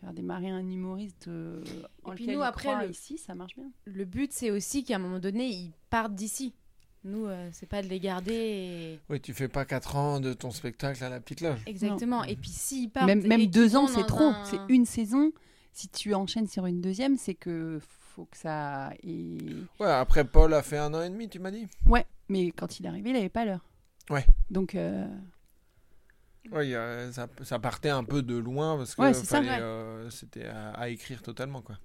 [0.00, 1.62] faire démarrer un humoriste euh,
[2.04, 3.70] en puis lequel nous, après, le- ici, ça marche bien.
[3.84, 6.54] Le but, c'est aussi qu'à un moment donné, ils partent d'ici.
[7.04, 8.32] Nous, euh, c'est pas de les garder.
[8.34, 11.60] et- Oui, tu fais pas 4 ans de ton spectacle à la petite loge.
[11.66, 12.24] Exactement.
[12.24, 13.06] Et puis s'ils partent.
[13.06, 14.24] Même, même et deux ans, c'est trop.
[14.24, 15.32] un- C'est une saison.
[15.72, 18.90] Si tu enchaînes sur une deuxième, c'est que faut que ça.
[19.04, 19.38] Et...
[19.78, 22.80] Ouais, après Paul a fait un an et demi, tu m'as dit Ouais, mais quand
[22.80, 23.64] il est arrivé, il n'avait pas l'heure.
[24.10, 24.26] Ouais.
[24.50, 25.06] Donc, euh,
[26.52, 29.60] A- ça, ça partait un peu de loin parce que Ouais, ouais.
[29.60, 31.78] euh, c'était à, à écrire totalement quoi.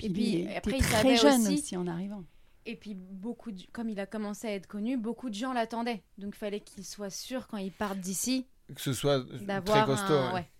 [0.00, 2.24] Et puis, il était après, il très jeune aussi- aussi en arrivant.
[2.66, 6.02] Et puis, beaucoup de- comme il a commencé à être connu, beaucoup de gens l'attendaient.
[6.18, 9.86] Donc, il fallait qu'il soit sûr, quand il part d'ici, Que ce soit très d'avoir
[9.86, 10.12] costaud.
[10.14, 10.34] un...
[10.34, 10.50] ouais.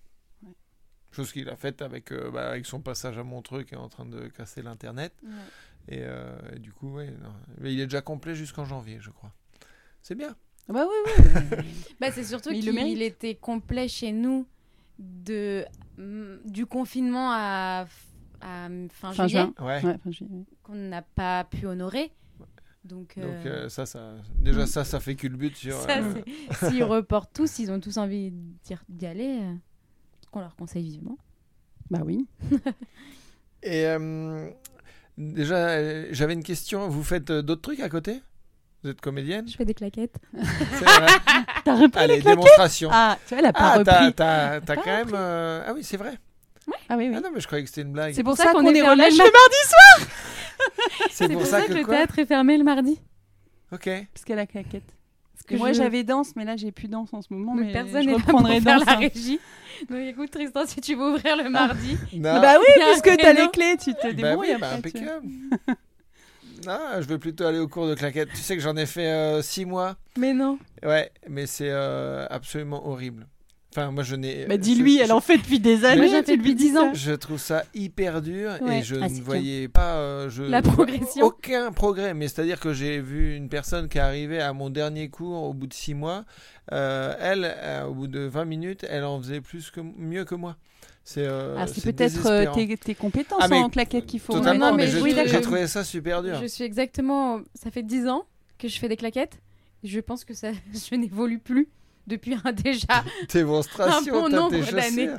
[0.45, 0.55] ouais.
[1.11, 3.89] Chose qu'il a faite avec, euh, bah, avec son passage à Montreux qui est en
[3.89, 5.13] train de casser l'internet.
[5.25, 5.31] Ouais.
[5.89, 7.33] Et, euh, et du coup, ouais, non.
[7.59, 9.33] Mais il est déjà complet jusqu'en janvier, je crois.
[10.03, 10.37] C'est bien.
[10.69, 11.41] Bah oui, oui.
[11.59, 11.65] oui.
[12.01, 14.47] Bah, c'est surtout qu'il était complet chez nous
[14.99, 15.65] de,
[15.99, 17.87] mm, du confinement à,
[18.41, 19.55] à fin, Fin juillet, juin.
[19.67, 19.85] Ouais.
[19.85, 19.97] Ouais,
[20.63, 22.13] qu'on n'a pas pu honorer.
[22.85, 25.75] Donc, Donc euh, euh, ça, ça, déjà ça, ça fait culbute sur.
[25.75, 26.15] ça, euh,
[26.53, 29.55] s'ils reportent tous, ils ont tous envie d'y d'y aller, euh,
[30.31, 31.19] qu'on leur conseille vivement.
[31.91, 32.27] Bah oui.
[33.65, 34.49] Et euh,
[35.19, 36.89] déjà, j'avais une question.
[36.89, 38.21] Vous faites d'autres trucs à côté?
[38.87, 40.15] Vous êtes comédienne Je fais des claquettes.
[40.33, 41.07] C'est vrai
[41.65, 42.89] T'as repris Allez, les claquettes démonstration.
[42.93, 44.15] Ah, tu vois, elle a pas Ah, repris.
[44.15, 45.11] t'as, t'as Pas quand même.
[45.13, 46.13] euh, Ah oui, c'est vrai.
[46.89, 47.15] Ah oui, oui.
[47.17, 48.15] Ah non, mais je croyais que c'était une blague.
[48.15, 50.09] C'est pour ça ça qu'on qu'on est fermé relâché le mardi
[51.11, 53.01] C'est pour ça que le quoi théâtre est fermé le mardi.
[53.73, 53.91] Ok.
[54.15, 54.85] Parce qu'elle a claquette.
[55.35, 57.55] Parce que moi je- j'avais danse, mais là j'ai plus danse en ce moment.
[57.55, 58.87] mais Mais personne je n'est là pour reprendrai faire danse.
[58.87, 58.99] la hein.
[58.99, 59.41] régie.
[59.91, 62.41] Donc écoute Tristan, si tu veux ouvrir le mardi, Non.
[62.41, 63.43] Bah oui, Il y a un puisque t'as créneau.
[63.43, 64.91] les clés, tu te Bah débrouilles oui, bah après.
[64.93, 65.15] tu vois.
[65.17, 65.77] impeccable.
[66.67, 68.31] Non, je vais plutôt aller au cours de claquettes.
[68.31, 69.97] Tu sais que j'en ai fait euh, six mois.
[70.19, 70.59] mais non.
[70.85, 73.27] Ouais, mais c'est euh, absolument horrible.
[73.73, 74.47] Enfin, moi, je n'ai.
[74.47, 76.09] Bah dis-lui, je- elle en fait depuis des années.
[76.09, 76.95] Fais lui depuis dis 10 ans.
[76.95, 78.79] Je trouve ça hyper dur Ouais.
[78.79, 81.27] et je Ah, ne voyais pas euh, je La ne vois progression.
[81.27, 85.11] Aucun progrès, mais c'est-à-dire que j'ai vu une personne qui est arrivée à mon dernier
[85.11, 86.25] cours au bout de six mois.
[86.73, 90.35] euh, elle, euh, au bout de 20 minutes, elle en faisait plus que mieux que
[90.35, 90.57] moi.
[91.09, 94.33] C'est euh, Ah, c'est peut-être euh, tes, tes compétences Ah, mais en claquettes qu'il faut.
[94.33, 96.37] Totalement, non, mais, mais oui, j'ai trouvé ça super dur.
[96.43, 97.43] Je suis exactement.
[97.55, 98.25] Ça fait 10 ans
[98.59, 99.41] que je fais des claquettes.
[99.85, 101.69] Je pense que ça, je n'évolue plus
[102.09, 103.05] depuis un déjà.
[103.33, 105.11] Démonstration, Un bon nombre d'années.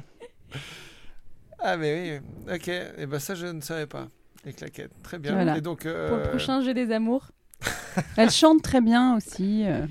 [1.59, 2.67] Ah, mais oui, ok.
[2.67, 4.09] Et ben ça, je ne savais pas.
[4.43, 5.35] Les claquettes, très bien.
[5.35, 5.57] Voilà.
[5.57, 7.31] Et donc, euh, Pour le prochain jeu des amours.
[8.17, 9.63] Elle chante très bien aussi.
[9.65, 9.85] euh.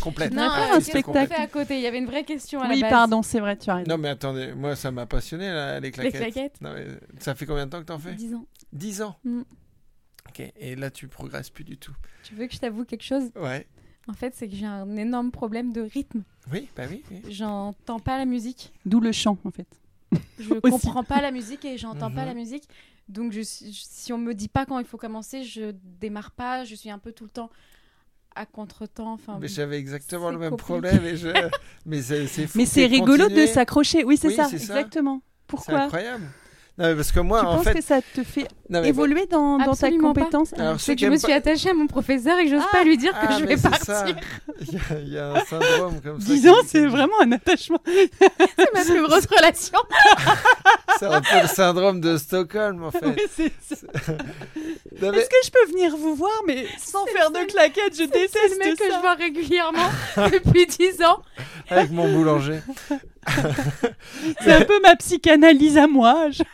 [0.00, 0.32] Complète.
[0.32, 1.34] Non, euh, un spectacle.
[1.34, 2.90] fait à côté Il y avait une vraie question à Oui, la base.
[2.90, 3.90] pardon, c'est vrai, tu as raison.
[3.90, 6.16] Non, mais attendez, moi, ça m'a passionné, là, les Les claquettes.
[6.20, 6.86] claquettes Non, mais
[7.18, 8.14] ça fait combien de temps que t'en fais?
[8.14, 8.46] 10 ans.
[8.72, 9.16] 10 ans?
[9.24, 9.42] Mm.
[10.28, 11.94] Ok, et là, tu progresses plus du tout.
[12.22, 13.30] Tu veux que je t'avoue quelque chose?
[13.36, 13.66] Ouais.
[14.08, 16.22] En fait, c'est que j'ai un énorme problème de rythme.
[16.52, 17.02] Oui, bah oui.
[17.10, 17.22] oui.
[17.32, 18.72] J'entends pas la musique.
[18.86, 19.66] D'où le chant, en fait.
[20.38, 22.26] Je comprends pas la musique et j'entends pas Mhm.
[22.28, 22.64] la musique.
[23.08, 26.30] Donc, je, suis- je- si on me dit pas quand il faut commencer, je démarre
[26.30, 26.64] pas.
[26.64, 27.50] Je suis un peu tout le temps
[28.34, 29.12] à contre-temps.
[29.12, 30.72] Enfin, Mais j'avais exactement c'est le même compliqué.
[30.72, 31.04] problème.
[31.04, 31.28] Et je...
[31.86, 32.58] Mais c'est c'est fou.
[32.58, 34.04] Mais c'est de rigolo de s'accrocher.
[34.04, 34.74] Oui, c'est Oui, ça, c'est ça.
[34.80, 35.20] exactement.
[35.22, 35.80] C'est Pourquoi?
[35.82, 36.24] incroyable.
[36.80, 37.74] Non, mais parce que moi, Tu en penses fait.
[37.74, 41.16] que ça te fait non, évoluer dans, dans ta compétence Alors, c'est que je me
[41.18, 42.76] suis pas- attachée à mon professeur et que j'ose Ah.
[42.78, 43.94] pas lui dire Ah, que je mais vais c'est partir.
[43.94, 44.04] ça.
[44.60, 46.26] Il y, a, il y a un syndrome comme ça.
[46.26, 47.80] 10 qui- ans, c'est vraiment un attachement.
[47.86, 49.78] C'est ma plus grosse relation.
[50.98, 53.04] C'est un peu le syndrome de Stockholm, en fait.
[53.06, 53.86] Oui, c'est ça.
[55.02, 57.92] Non, mais- Est-ce que je peux venir vous voir, mais sans C'est faire de claquettes
[57.92, 58.94] Je C'est déteste le mec que ça.
[58.96, 61.20] je vois régulièrement depuis 10 ans.
[61.70, 62.60] Avec mon boulanger.
[64.40, 66.30] C'est un peu ma psychanalyse à moi.
[66.30, 66.42] Je-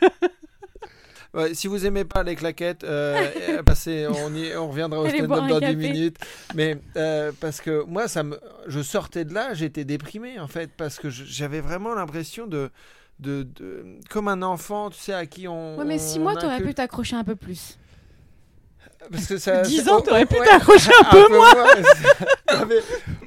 [1.35, 5.07] Ouais, si vous aimez pas les claquettes, euh, euh, passez, on, y, on reviendra au
[5.07, 5.77] stand-up dans 10 café.
[5.77, 6.17] minutes.
[6.55, 10.71] Mais euh, parce que moi, ça me, je sortais de là, j'étais déprimé en fait,
[10.75, 12.71] parce que j'avais vraiment l'impression de,
[13.19, 15.77] de, de- comme un enfant, tu sais, à qui on.
[15.77, 17.77] Ouais, mais 6 on mois, t'aurais pu t'accrocher un peu plus.
[19.11, 19.63] Parce que ça.
[19.63, 21.51] 10 c'est- ans, t'aurais pu ouais, t'accrocher un peu moins.
[22.55, 22.77] Non, mais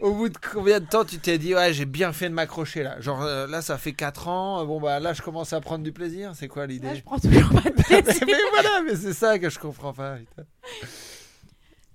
[0.01, 2.83] au bout de combien de temps tu t'es dit, ouais, j'ai bien fait de m'accrocher
[2.83, 5.59] là Genre euh, là, ça fait 4 ans, euh, bon bah là, je commence à
[5.61, 6.31] prendre du plaisir.
[6.35, 6.95] C'est quoi l'idée?
[6.95, 8.23] Je prends toujours pas de plaisir.
[8.25, 10.15] mais voilà, mais c'est ça que je comprends pas.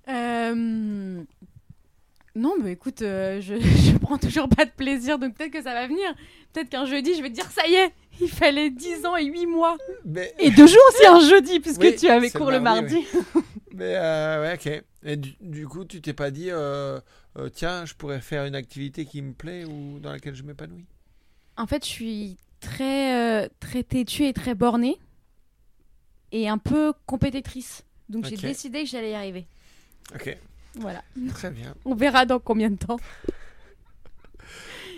[0.07, 1.23] Euh,
[2.35, 5.73] Non, mais écoute, euh, je, je prends toujours pas de plaisir, donc peut-être que ça
[5.73, 6.13] va venir.
[6.53, 9.25] Peut-être qu'un jeudi, je vais te dire, ça y est, il fallait 10 ans et
[9.25, 9.77] 8 mois.
[10.05, 13.05] Mais, Et deux jours aussi un jeudi, puisque Oui, tu avais c'est cours le mardi.
[13.75, 14.83] Mais euh, ouais, ok.
[15.03, 16.99] Et du, du coup, tu t'es pas dit, euh,
[17.37, 20.85] euh, tiens, je pourrais faire une activité qui me plaît ou dans laquelle je m'épanouis?
[21.57, 24.97] En fait, je suis très, très têtue et très bornée.
[26.31, 27.83] Et un peu compétitrice.
[28.09, 29.47] Donc j'ai décidé que j'allais y arriver.
[30.13, 30.37] Ok,
[30.75, 31.03] Voilà.
[31.29, 31.73] très bien.
[31.85, 32.97] On verra dans combien de temps.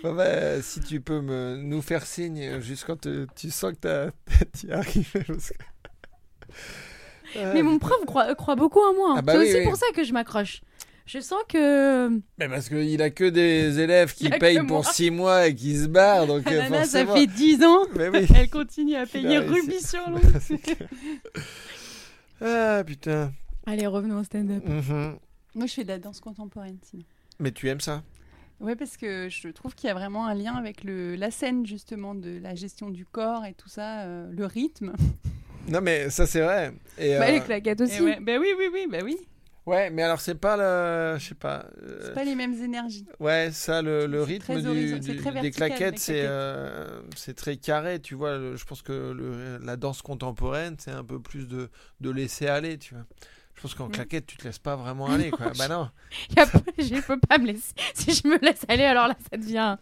[0.02, 4.10] Bah, si tu peux me, nous faire signe euh, tu sens que
[4.56, 5.24] tu y arrivé.
[5.26, 5.64] Parce que...
[7.36, 9.14] Ah, Mais mon prof croit, croit beaucoup en moi.
[9.18, 9.64] Ah bah C'est oui, aussi oui.
[9.64, 10.60] pour ça que je m'accroche.
[11.06, 12.08] Je sens que.
[12.38, 14.92] Mais parce qu'il a que des élèves qui payent pour moi.
[14.92, 16.26] 6 mois et qui se barrent.
[16.26, 17.14] Donc euh, Nana, ça forcément.
[17.14, 17.80] fait 10 ans.
[17.96, 18.26] Mais oui.
[18.36, 20.38] Elle continue à payer rubis sur l'ongle.
[22.40, 23.32] Ah putain.
[23.66, 24.62] Allez, revenons au stand-up.
[24.66, 25.16] Mhm.
[25.54, 27.02] Moi, je fais de la danse contemporaine, sinon.
[27.40, 28.02] Mais tu aimes ça?
[28.60, 31.66] Ouais, parce que je trouve qu'il y a vraiment un lien avec le, la scène,
[31.66, 34.92] justement, de la gestion du corps et tout ça, euh, le rythme.
[35.68, 36.72] Non, mais ça, c'est vrai.
[36.98, 37.96] Et, Bah, euh, les claquettes aussi.
[37.96, 39.16] Et ouais, bah oui, oui, oui, bah oui.
[39.66, 41.18] ouais, mais alors, c'est pas le.
[41.18, 41.66] Je sais pas.
[41.82, 43.06] euh, C'est pas les mêmes énergies.
[43.20, 46.28] Ouais, ça, le, le rythme du, des claquettes, les c'est claquettes.
[46.30, 48.36] euh, c'est très carré, tu vois.
[48.38, 51.68] le- je pense que le- la danse contemporaine, c'est un peu plus de,
[52.00, 53.04] de laisser aller, tu vois.
[53.56, 53.92] Je pense qu'en Mm.
[53.92, 55.52] claquette, tu te laisses pas vraiment aller, quoi.
[55.58, 55.90] bah non.
[56.78, 57.74] Je peux pas me laisser.
[57.94, 59.76] Si je me laisse aller, alors là, ça devient.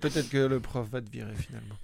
[0.00, 1.76] Peut-être que le prof va te virer finalement.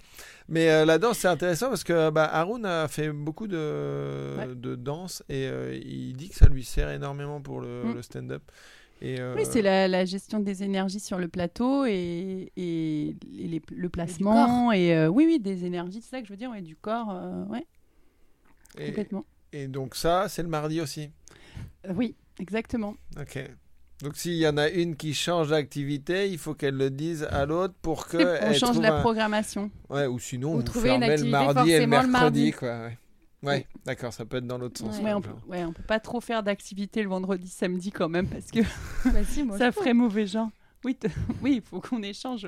[0.49, 4.47] Mais euh, la danse, c'est intéressant parce que bah, Haroun a fait beaucoup de, Ouais.
[4.55, 7.93] de danse et euh, il dit que ça lui sert énormément pour le, Mm.
[7.95, 8.43] le stand-up.
[9.01, 13.61] Et, euh, Oui, c'est la, la gestion des énergies sur le plateau et, et les-
[13.73, 14.71] le placement.
[14.71, 17.09] Et, euh, oui, oui, des énergies, c'est ça que je veux dire, ouais, du corps.
[17.11, 17.65] euh, ouais,
[18.77, 19.25] et, complètement.
[19.51, 21.09] et donc ça, c'est le mardi aussi.
[21.85, 22.95] Euh, oui, exactement.
[23.19, 23.39] Ok.
[24.01, 27.45] Donc s'il y en a une qui change d'activité, il faut qu'elle le dise à
[27.45, 29.71] l'autre pour que On elle change la un- programmation.
[29.89, 32.39] Ouais, ou sinon Ou vous trouver une fermez le mardi et le forcément le mercredi,
[32.41, 32.51] mardi.
[32.51, 32.69] quoi.
[32.85, 32.97] Ouais,
[33.43, 34.99] Ouais, d'accord, ça peut être dans l'autre sens.
[34.99, 35.13] Ouais.
[35.13, 35.39] On peut, genre.
[35.49, 38.59] ouais, on peut pas trop faire d'activité le vendredi, samedi quand même, parce que
[39.05, 40.49] Bah, si, moi, ça ferait mauvais genre.
[40.85, 40.97] Oui,
[41.41, 42.47] oui, il faut qu'on échange.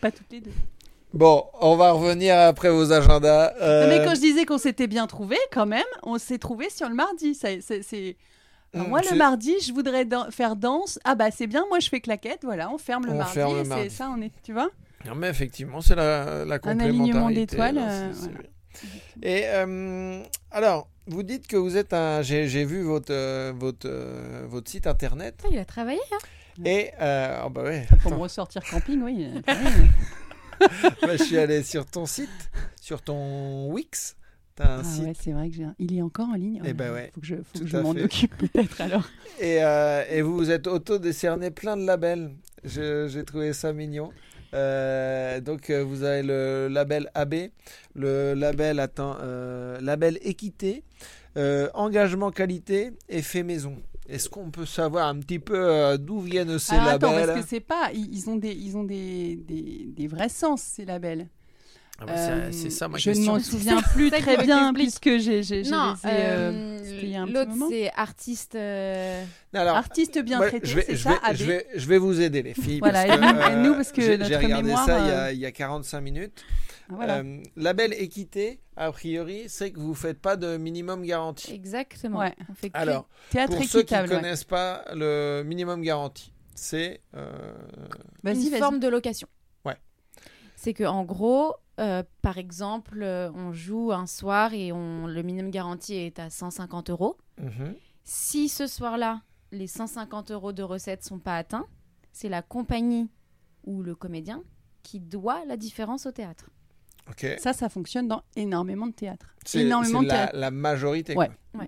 [0.00, 0.52] Pas toutes les deux.
[1.12, 3.54] Bon, on va revenir après vos agendas.
[3.60, 6.68] Euh, Non, mais quand je disais qu'on s'était bien trouvé, quand même, on s'est trouvé
[6.70, 7.34] sur le mardi.
[7.34, 8.16] Ça- c'est- c'est-
[8.74, 10.98] Alors, mm, moi, le mardi, je voudrais dan- faire danse.
[11.04, 12.40] Ah bah c'est bien, moi je fais claquette.
[12.42, 13.32] Voilà, on ferme le On mardi.
[13.34, 13.90] ferme le mardi.
[13.90, 14.70] ça, on est, tu vois
[15.06, 17.00] Non, mais effectivement, c'est la, la complémentarité.
[17.02, 18.38] alignement d'étoiles, euh, voilà.
[18.38, 19.30] bien.
[19.30, 22.20] Et euh, alors, vous dites que vous êtes un.
[22.22, 25.36] J'ai vu votre, euh, votre, euh, votre site internet.
[25.38, 26.00] Putain, Il a travaillé.
[26.12, 26.18] hein.
[26.64, 26.90] Et.
[27.00, 27.86] euh, oh bah ouais.
[28.02, 29.26] Pour me ressortir camping, oui.
[29.34, 29.40] euh,
[30.60, 30.66] oui.
[31.02, 32.28] bah, je suis allé sur ton site,
[32.80, 34.16] sur ton Wix.
[34.58, 35.04] T'as un Ah site.
[35.04, 35.64] ouais, c'est vrai que j'ai.
[35.64, 36.60] un- Il est encore en ligne.
[36.64, 39.08] Eh Oh ben là, ouais, Faut que je, m'en occupe peut-être alors.
[39.40, 42.30] Et, euh, et vous vous êtes auto-décerné plein de labels.
[42.64, 44.10] J'ai trouvé ça mignon.
[44.54, 47.34] Euh, donc euh, vous avez le label AB,
[47.94, 50.82] le label attends, euh, label équité,
[51.74, 53.76] engagement qualité et fait maison.
[54.08, 57.26] Est-ce qu'on peut savoir un petit peu d'où viennent ces Alors attends, labels?
[57.26, 57.90] parce que c'est pas.
[57.92, 61.28] Ils, ils ont des, ils ont des, des, des vrais sens ces labels.
[62.00, 63.32] Ah bah, c'est- Euh, C'est ça ma je question.
[63.32, 68.54] ne m'en souviens plus très bien puisque j'ai Non, euh, euh, l'autre c'est artiste.
[68.54, 71.88] euh, Alors, artiste bien moi, traité, je vais, c'est je ça, vais, je vais, je
[71.88, 72.78] vais vous aider les filles.
[72.78, 75.24] Voilà, parce que, aide-nous, parce que j'ai- notre j'ai regardé mémoire, ça il y, a,
[75.24, 76.44] euh, il y a 45 minutes.
[76.90, 77.16] Ah, voilà.
[77.18, 81.52] Euh, label équité, a priori, c'est que vous faites pas de minimum garantie.
[81.52, 82.20] Exactement.
[82.20, 82.32] Ouais.
[82.48, 84.08] On fait Alors, Théâtre pour ceux qui ne ouais.
[84.08, 87.28] connaissent pas le minimum garantie, c'est euh,
[88.24, 89.26] une forme de location.
[89.64, 89.76] Ouais.
[90.56, 95.22] C'est que en gros, euh, par exemple, euh, on joue un soir et on, le
[95.22, 97.16] minimum garanti est à 150 euros.
[97.38, 97.74] mhm.
[98.04, 99.22] Si ce soir-là,
[99.52, 101.66] les 150 euros de recettes sont pas atteints,
[102.10, 103.10] c'est la compagnie
[103.64, 104.42] ou le comédien
[104.82, 106.50] qui doit la différence au théâtre.
[107.38, 109.34] Ça, ça fonctionne dans énormément de théâtres.
[109.44, 110.36] C'est énormément c'est de la, théâtres.
[110.36, 111.14] la majorité.
[111.14, 111.30] Ouais.
[111.54, 111.66] Oui.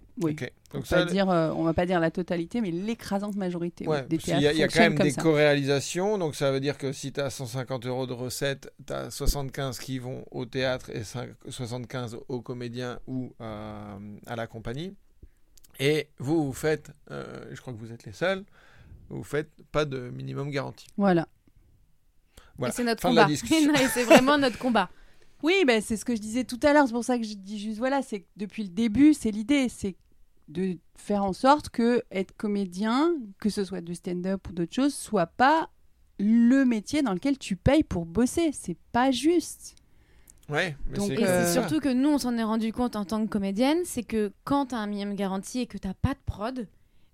[0.73, 3.87] On Donc ça, pas dire, euh, on va pas dire la totalité, mais l'écrasante majorité
[3.89, 6.79] ouais, oui, des théâtres il y a quand même des co-réalisations, donc ça veut dire
[6.79, 10.91] que si tu as 150 euros de recettes, tu as 75 qui vont au théâtre
[10.91, 14.95] et 5 75 aux comédiens ou euh, à la compagnie.
[15.81, 18.45] Et vous, vous faites, euh, je crois que vous êtes les seuls,
[19.09, 20.87] vous faites pas de minimum garantie.
[20.97, 21.27] Voilà.
[22.59, 22.73] Voilà.
[22.73, 23.29] Et c'est notre Fin combat.
[23.93, 24.91] c'est vraiment notre combat.
[25.43, 26.87] Oui, ben, c'est ce que je disais tout à l'heure.
[26.87, 29.69] C'est pour ça que je dis juste voilà, c'est que depuis le début, c'est l'idée,
[29.69, 29.97] c'est
[30.49, 34.95] de faire en sorte que être comédien, que ce soit du stand-up ou d'autres choses,
[34.95, 35.71] soit pas
[36.19, 38.51] le métier dans lequel tu payes pour bosser.
[38.53, 39.77] C'est pas juste.
[40.51, 42.97] Ouais, mais Donc, c'est Et Euh, c'est surtout que nous, on s'en est rendu compte
[42.97, 45.89] en tant que comédienne, c'est que quand tu as un minimum garanti et que tu
[46.03, 46.67] pas de prod,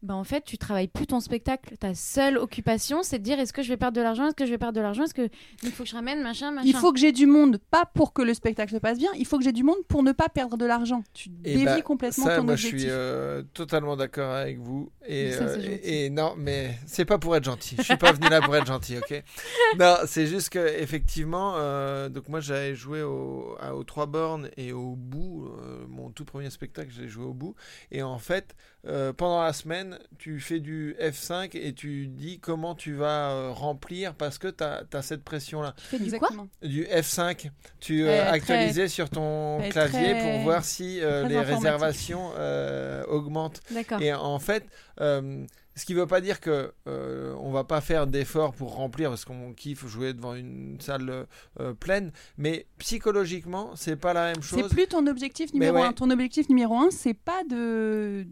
[0.02, 1.76] bah en fait, tu travailles plus ton spectacle.
[1.78, 4.44] Ta seule occupation, c'est de dire est-ce que je vais perdre de l'argent, est-ce que
[4.46, 5.28] je vais perdre de l'argent, est-ce que
[5.62, 6.66] il faut que je ramène machin, machin.
[6.66, 9.26] Il faut que j'ai du monde, pas pour que le spectacle se passe bien, il
[9.26, 11.02] faut que j'ai du monde pour ne pas perdre de l'argent.
[11.14, 12.78] Tu Et dévis bah, complètement ça, ton moi, objectif.
[12.78, 14.90] je suis euh, totalement d'accord avec vous.
[15.06, 17.76] Et, Ça, c'est euh, et, et non, mais c'est pas pour être gentil.
[17.78, 19.22] Je suis pas venu là pour être gentil, ok?
[19.78, 24.50] Non, c'est juste que effectivement, euh, donc moi j'avais joué au, à- aux trois bornes
[24.56, 25.46] et au bout.
[25.46, 27.54] euh, mon tout premier spectacle, j'ai joué au bout.
[27.90, 28.54] Et en fait,
[28.86, 29.85] euh, pendant la semaine,
[30.18, 34.64] tu fais du F5 et tu dis comment tu vas euh, remplir parce que tu
[34.64, 35.74] as, cette pression-là.
[35.76, 36.28] Tu fais du quoi.
[36.62, 41.26] Du F5, tu euh, très- actualisais sur ton ouais, clavier très- pour voir si euh,
[41.28, 43.60] les réservations euh, augmentent.
[43.70, 44.00] D'accord.
[44.00, 44.64] Et en fait,
[45.00, 48.74] euh, ce qui ne veut pas dire que euh, on va pas faire d'efforts pour
[48.76, 51.26] remplir parce qu'on kiffe jouer devant une salle
[51.60, 54.70] euh, pleine, mais psychologiquement, c'est pas la même C'est chose.
[54.70, 55.82] plus ton objectif numéro ouais.
[55.82, 55.92] un.
[55.92, 58.26] Ton objectif numéro un, c'est pas de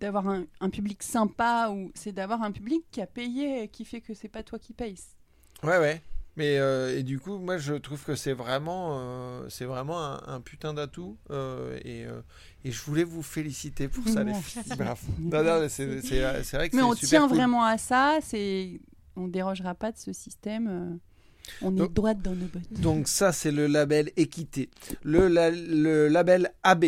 [0.00, 3.84] d'avoir un, un public sympa ou c'est d'avoir un public qui a payé et qui
[3.84, 4.98] fait que c'est pas toi qui payes.
[5.62, 6.02] Ouais, ouais.
[6.36, 10.20] Mais euh, et du coup, moi, je trouve que c'est vraiment, euh, c'est vraiment un,
[10.26, 11.16] un putain d'atout.
[11.30, 12.20] euh, et, euh,
[12.64, 14.62] et je voulais vous féliciter pour ça, les filles.
[14.76, 15.00] Bravo.
[15.18, 17.36] Non, non, mais c'est c'est- c'est vrai que Mais c'est on super tient cool.
[17.38, 18.18] vraiment à ça.
[18.20, 18.80] C'est
[19.16, 20.98] on dérogera pas de ce système.
[21.62, 22.70] On est Donc- droite dans nos bottes.
[22.82, 24.68] Donc ça, c'est le label équité.
[25.04, 26.86] Le, la- le label AB,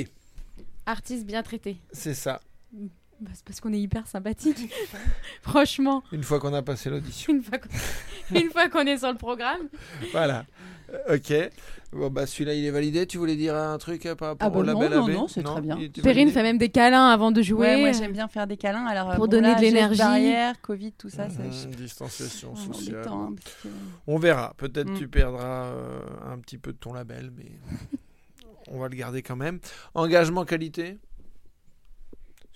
[0.84, 1.76] Artiste bien traité.
[1.92, 2.40] c'est ça.
[3.20, 4.70] Bah, c'est parce qu'on est hyper sympathique.
[5.42, 7.32] Franchement, Une fois qu'on a passé l'audition.
[8.34, 9.68] une fois qu'on est sur le programme.
[10.12, 10.44] Voilà.
[11.08, 11.50] Euh, ok.
[11.92, 13.06] Bon, bah celui-là, il est validé.
[13.06, 15.10] Tu voulais dire un truc euh, par rapport Ah bah au non, label non, AB?
[15.12, 15.78] non, c'est très bien.
[16.02, 17.74] Perrine fait même des câlins avant de jouer.
[17.74, 18.84] Ouais, moi j'aime bien faire des câlins.
[18.86, 19.98] Alors, Pour bon, donner là, de l'énergie.
[19.98, 22.96] barrières, Covid, tout ça, ça Mhm, je- Distanciation c'est sociale.
[23.08, 23.68] embêtant, hein, que-
[24.06, 24.52] On verra.
[24.58, 24.98] Peut-être Mm.
[24.98, 26.00] tu perdras euh,
[26.30, 27.52] un petit peu de ton label, mais
[28.70, 29.58] on va le garder quand même.
[29.94, 30.98] Engagement qualité?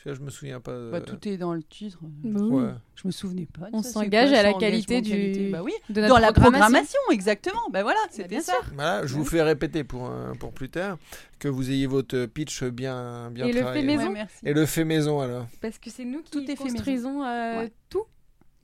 [0.05, 0.91] Je me souviens pas.
[0.91, 1.99] Bah, tout est dans le titre.
[2.03, 2.63] Bah oui.
[2.65, 2.71] ouais.
[2.97, 3.69] Je me souvenais pas.
[3.73, 5.73] On c'est s'engage à la qualité du- qualité Bah oui.
[5.91, 6.61] De notre Dans la programmation.
[6.61, 7.61] programmation, exactement.
[7.71, 8.53] Bah voilà, c'était bien ça.
[8.53, 8.73] sûr.
[8.75, 10.99] Voilà, je vous fais répéter pour, euh, pour plus tard
[11.39, 13.85] que vous ayez votre pitch bien, bien Et le fait travaillé.
[13.87, 14.07] maison.
[14.09, 14.37] Ouais, merci.
[14.45, 15.47] Et le fait maison alors.
[15.61, 16.75] Parce que c'est nous qui Tout est fait maison.
[16.77, 17.73] construisons euh, Ouais.
[17.89, 18.05] tout.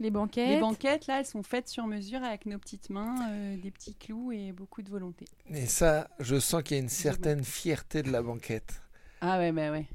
[0.00, 0.48] Les banquettes.
[0.48, 3.96] Les banquettes, là, elles sont faites sur mesure avec nos petites mains, euh, des petits
[3.96, 5.24] clous et beaucoup de volonté.
[5.50, 8.80] Et ça, je sens qu'il y a une certaine fierté de la banquette.
[9.20, 9.86] Ah ouais, bah ouais.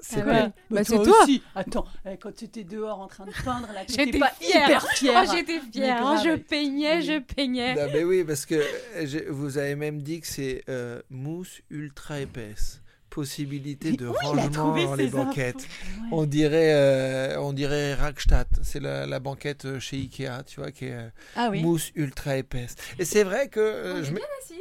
[0.00, 0.50] C'est Ah pas- ouais.
[0.70, 1.22] Bah, c'est toi.
[1.22, 1.42] aussi.
[1.54, 4.68] Attends, euh, quand tu étais dehors en train de peindre, là, J'étais pas fière.
[4.68, 5.24] hyper fière.
[5.26, 5.96] Oh, j'étais fière.
[6.06, 6.24] hein, grave.
[6.24, 7.02] je peignais, Oui.
[7.02, 7.74] je peignais.
[7.78, 12.20] Ah, mais oui, parce que euh, vous avez même dit que c'est euh, mousse ultra
[12.20, 12.80] épaisse.
[13.16, 15.56] Possibilité de rangement dans les banquettes.
[15.56, 16.08] Ouais.
[16.12, 18.46] On dirait, euh, on dirait Rackstatt.
[18.62, 21.62] C'est la, la banquette euh, chez Ikea, tu vois, qui est euh, Ah oui.
[21.62, 22.74] mousse ultra épaisse.
[22.98, 24.12] Et c'est vrai que euh, On je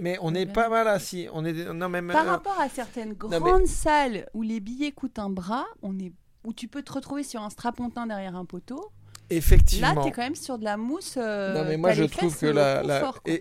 [0.01, 1.27] mais on On est pas mal assis.
[1.33, 5.19] On est non même Par rapport à certaines mais- grandes salles où les billets coûtent
[5.19, 6.13] un bras, on est
[6.45, 8.89] où tu peux te retrouver sur un strapontin derrière un poteau.
[9.29, 9.93] Effectivement.
[9.93, 11.15] Là, t'es quand même sur de la mousse.
[11.17, 12.81] euh, Non mais moi je trouve que la,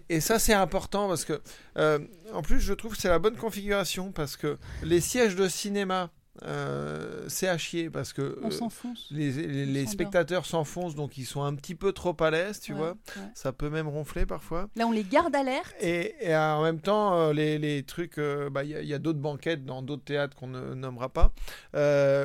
[0.09, 1.41] et ça c'est important parce que
[1.79, 1.99] euh,
[2.33, 6.11] en plus je trouve que c'est la bonne configuration parce que les sièges de cinéma
[6.43, 8.69] euh, c'est à chier parce que euh,
[9.13, 9.93] les, les- les s'endort.
[9.93, 13.23] spectateurs s'enfoncent donc ils sont un petit peu trop à l'aise tu Ouais, vois ouais.
[13.35, 15.73] ça peut même ronfler parfois Là, on les garde alerte.
[15.81, 18.19] et, et en même temps euh, les, les trucs
[18.51, 21.09] bah, il y a, il y a d'autres banquettes dans d'autres théâtres qu'on ne nommera
[21.09, 21.33] pas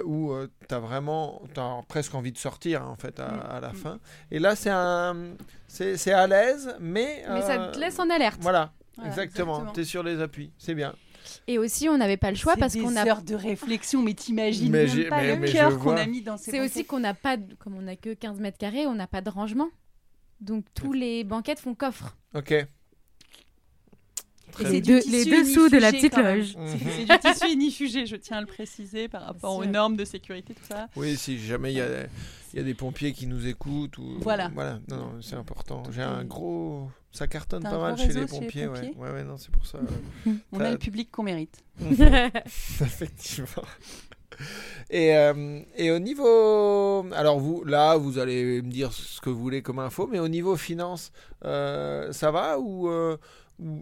[0.05, 0.33] où
[0.67, 3.69] tu as vraiment t'as presque envie de sortir hein, en fait à, Mm, à la
[3.73, 3.75] mm.
[3.75, 3.99] fin
[4.31, 5.15] et là c'est un
[5.67, 8.39] c'est à l'aise mais Mais ça te laisse en alerte.
[8.41, 9.53] voilà, Voilà, exactement.
[9.57, 9.73] exactement.
[9.73, 10.51] Tu es sur les appuis.
[10.57, 10.93] C'est bien.
[11.47, 13.05] Et aussi, on n'avait pas le choix parce des qu'on a.
[13.07, 16.51] heures de réflexion, mais t'imagines même pas mais- le cœur qu'on a mis dans ces
[16.51, 19.07] C'est aussi qu'on n'a pas, de- comme on n'a que 15 mètres carrés, on n'a
[19.07, 19.69] pas de rangement.
[20.41, 22.15] Donc tous les banquettes font coffre.
[22.33, 22.51] Ok.
[22.51, 22.77] Et Très c'est bien.
[23.27, 26.55] du deux- tissu les dessous de la petite loge.
[26.57, 26.67] Mhm.
[26.97, 30.53] C'est du tissu inifugé, je tiens à le préciser par rapport aux normes de sécurité,
[30.53, 30.87] tout ça.
[30.95, 31.87] Oui, si jamais il y a,
[32.53, 33.97] il y a des pompiers qui nous écoutent.
[33.97, 34.49] Ou, Voilà.
[34.53, 34.79] Voilà.
[34.89, 35.83] Non, non, c'est important.
[35.91, 36.89] J'ai un gros.
[37.11, 38.93] Ça cartonne pas mal chez les, réseau chez les pompiers, ouais.
[38.97, 39.11] ouais.
[39.11, 39.79] Ouais, non, c'est pour ça.
[40.51, 41.63] On a le public qu'on mérite.
[42.81, 43.63] Effectivement.
[44.89, 47.05] Et, euh, et au niveau.
[47.13, 50.27] Alors, vous, là, vous allez me dire ce que vous voulez comme info, mais au
[50.27, 51.11] niveau finance,
[51.45, 52.89] euh, ça va ou.
[52.89, 53.19] euh, ou-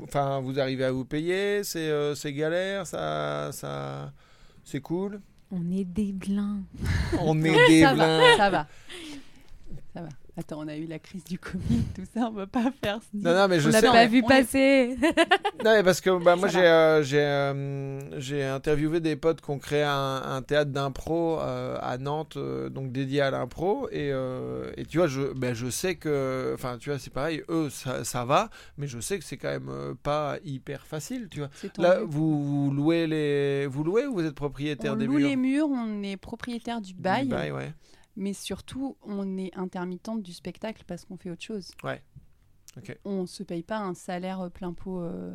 [0.03, 3.51] Enfin, vous arrivez à vous payer C'est euh, c'est galère Ça.
[3.53, 4.11] ça
[4.63, 6.59] c'est cool on est des blins.
[7.21, 8.19] On est des ça blins.
[8.19, 8.67] va, ça va.
[9.93, 10.09] Ça va.
[10.39, 12.99] Attends, on a eu la crise du Covid, tout ça, on va pas faire.
[13.01, 13.81] ce- Non, non, mais je on sais.
[13.81, 14.95] n'a pas on vu est- passer.
[15.65, 19.49] Non, mais parce que bah, moi, j'ai euh, j'ai euh, j'ai interviewé des potes qui
[19.49, 23.89] ont créé un, un théâtre d'impro euh, à Nantes, euh, donc dédié à l'impro.
[23.91, 26.51] Et, euh, et tu vois, je, ben, je sais que.
[26.53, 29.49] Enfin, tu vois, c'est pareil, eux, ça, ça va, mais je sais que c'est quand
[29.49, 31.49] même pas hyper facile, tu vois.
[31.55, 33.65] C'est Là, vous, vous louez les.
[33.65, 35.27] Vous louez ou vous êtes propriétaire on des loue murs?
[35.29, 37.73] les murs, on est propriétaire du Du bail, bail, ouais.
[38.18, 41.72] Mais surtout on est intermittente du spectacle parce qu'on fait autre chose.
[41.84, 42.01] Ouais.
[42.78, 42.97] Ok.
[43.05, 44.99] On se paye pas un salaire euh, plein pot.
[45.01, 45.32] euh,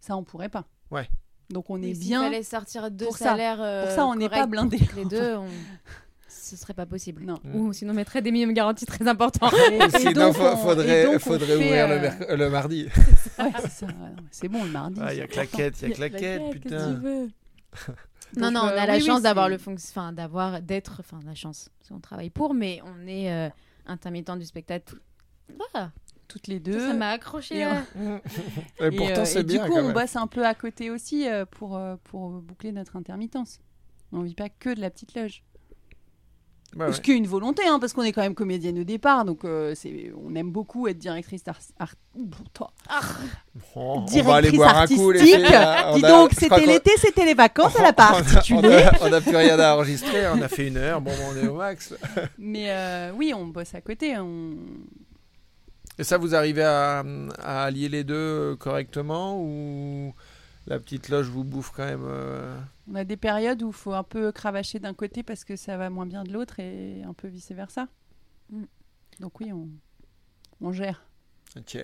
[0.00, 0.66] Ça, on pourrait pas.
[0.90, 1.08] Ouais.
[1.50, 2.22] Donc on est Mais s'il bien.
[2.24, 3.26] fallait sortir deux pour ça.
[3.26, 3.56] salaires.
[3.58, 4.78] Pour euh, ça, on n'est pas blindé.
[4.96, 5.46] Les deux, on...
[6.28, 7.22] ce serait pas possible.
[7.24, 7.36] Non.
[7.54, 9.50] Ou sinon, on mettrait des minimums garantis très importants.
[9.70, 12.30] Et- et Sinon, donc, on- faudrait, et donc, on faudrait fait, ouvrir le, euh, merc-
[12.36, 12.84] le mardi.
[13.38, 13.86] ouais, c'est ça.
[13.86, 15.00] ouais, bon le mardi.
[15.02, 17.00] Ah, il y a claquette, il y a claquette, putain.
[18.34, 20.96] Donc, non, non, on euh, a la oui, oui, chance d'avoir le enfin d'avoir d'être,
[21.00, 23.50] enfin la chance, parce qu'on travaille pour, mais on est euh,
[23.86, 24.96] intermittent du spectacle.
[25.48, 25.92] Voilà,
[26.28, 26.78] toutes les deux.
[26.78, 27.58] ça m'a accroché.
[27.58, 27.70] Et euh.
[28.80, 29.64] Et, Et, pourtant, euh, c'est et bien.
[29.64, 29.92] Du coup, quand on même.
[29.92, 33.60] bosse un peu à côté aussi euh, pour, euh, pour boucler notre intermittence.
[34.12, 35.42] On vit pas que de la petite loge.
[36.74, 36.92] Ouais, ouais.
[36.94, 39.44] Ce qui est une volonté, hein, parce qu'on est quand même comédienne au départ, donc
[39.44, 42.70] euh, c'est, on aime beaucoup être directrice art- art- Ouh, toi.
[43.74, 45.40] Bon, on va Directrice aller boire un coup, les artistique.
[45.44, 45.90] filles, là.
[45.92, 48.68] On Dis a- donc, c'était l'été, c'était les vacances, elle a pas on a- articulé.
[49.00, 51.36] On a, on a plus rien à enregistrer, on a fait une heure, bon, on
[51.36, 51.94] est au max.
[52.38, 54.16] Mais euh, oui, on bosse à côté.
[54.18, 54.54] On...
[55.98, 57.04] Et ça, vous arrivez à,
[57.42, 60.14] à allier les deux correctement ou
[60.66, 62.56] la petite loge vous bouffe quand même euh,
[62.88, 65.76] on a des périodes où il faut un peu cravacher d'un côté parce que ça
[65.76, 67.88] va moins bien de l'autre et un peu vice-versa.
[68.50, 68.64] Mm.
[69.20, 69.68] Donc oui, on,
[70.60, 71.04] on gère.
[71.56, 71.78] Ok.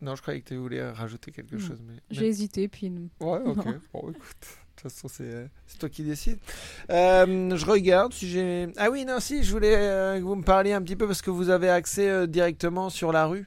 [0.00, 1.80] Non, je croyais que tu voulais rajouter quelque chose.
[1.86, 1.94] Mais...
[2.10, 3.08] J'ai hésité, puis non.
[3.20, 3.64] Ouais, ok.
[3.64, 3.80] Non.
[3.92, 5.46] Bon, écoute, de toute façon, c'est euh,
[5.78, 6.40] toi qui décides.
[6.90, 8.68] Euh, je regarde si j'ai.
[8.76, 11.22] Ah oui, non, si, je voulais euh, que vous me parliez un petit peu parce
[11.22, 13.46] que vous avez accès euh, directement sur la rue.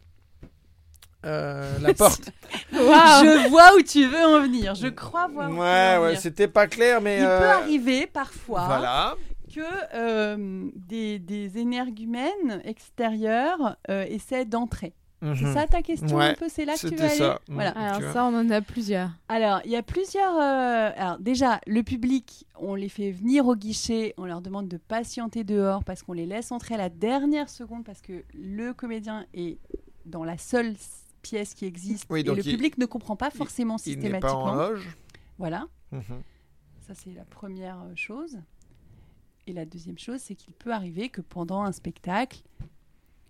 [1.26, 2.30] Euh, la porte.
[2.72, 4.76] Je vois où tu veux en venir.
[4.76, 7.18] Je crois voir où tu veux ouais, ouais, c'était pas clair, mais.
[7.20, 9.16] Il euh, peut arriver parfois Voilà.
[9.54, 9.62] que
[9.96, 14.94] euh, des, des énergumènes extérieurs euh, essaient d'entrer.
[15.22, 15.54] C'est Mhm.
[15.56, 16.46] ça ta question Ouais, un peu?
[16.50, 17.18] C'est là que tu veux c'était aller?
[17.18, 17.40] Ça.
[17.48, 17.72] Voilà.
[17.72, 19.10] Alors ça, on en a plusieurs.
[19.28, 20.36] Alors, il y a plusieurs.
[20.36, 24.78] euh, Alors, déjà, le public, on les fait venir au guichet, on leur demande de
[24.78, 29.26] patienter dehors parce qu'on les laisse entrer à la dernière seconde parce que le comédien
[29.34, 29.58] est
[30.06, 30.76] dans la seule
[31.28, 34.10] pièce qui existe Oui, et donc le il- public ne comprend pas forcément Il n'est
[34.20, 34.44] pas systématiquement.
[34.44, 34.98] en loge.
[35.38, 36.22] Voilà, Mhm.
[36.88, 38.38] ça c'est la première euh, chose.
[39.48, 42.40] Et la deuxième chose, c'est qu'il peut arriver que pendant un spectacle,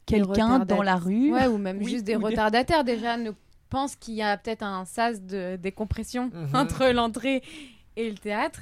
[0.06, 1.34] quelqu'un dans la rue.
[1.34, 3.32] Ouais, ou même Oui, juste des retardataires déjà ne
[3.70, 6.50] pensent qu'il y a peut-être un sas de décompression Mhm.
[6.56, 7.42] entre l'entrée
[7.96, 8.62] et le théâtre.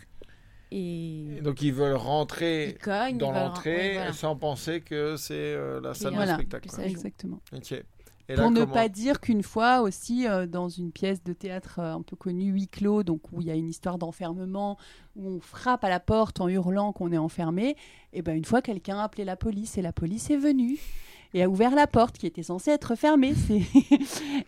[0.72, 3.20] Et donc ils veulent rentrer ils cognent.
[3.20, 4.14] dans l'entrée voilà.
[4.14, 6.32] sans penser que c'est euh, la salle Voilà.
[6.32, 6.70] de spectacle.
[6.72, 6.84] Ça.
[6.84, 7.40] Exactement.
[7.56, 7.84] Ok.
[8.30, 11.34] Et Pour là, ne comment- pas dire qu'une fois aussi, euh, dans une pièce de
[11.34, 14.78] théâtre euh, un peu connue, huis clos, donc où il y a une histoire d'enfermement,
[15.18, 17.76] où on frappe à la porte en hurlant qu'on est enfermé,
[18.14, 20.80] et ben une fois quelqu'un a appelé la police et la police est venue
[21.34, 23.34] et a ouvert la porte qui était censée être fermée.
[23.48, 23.62] C'est-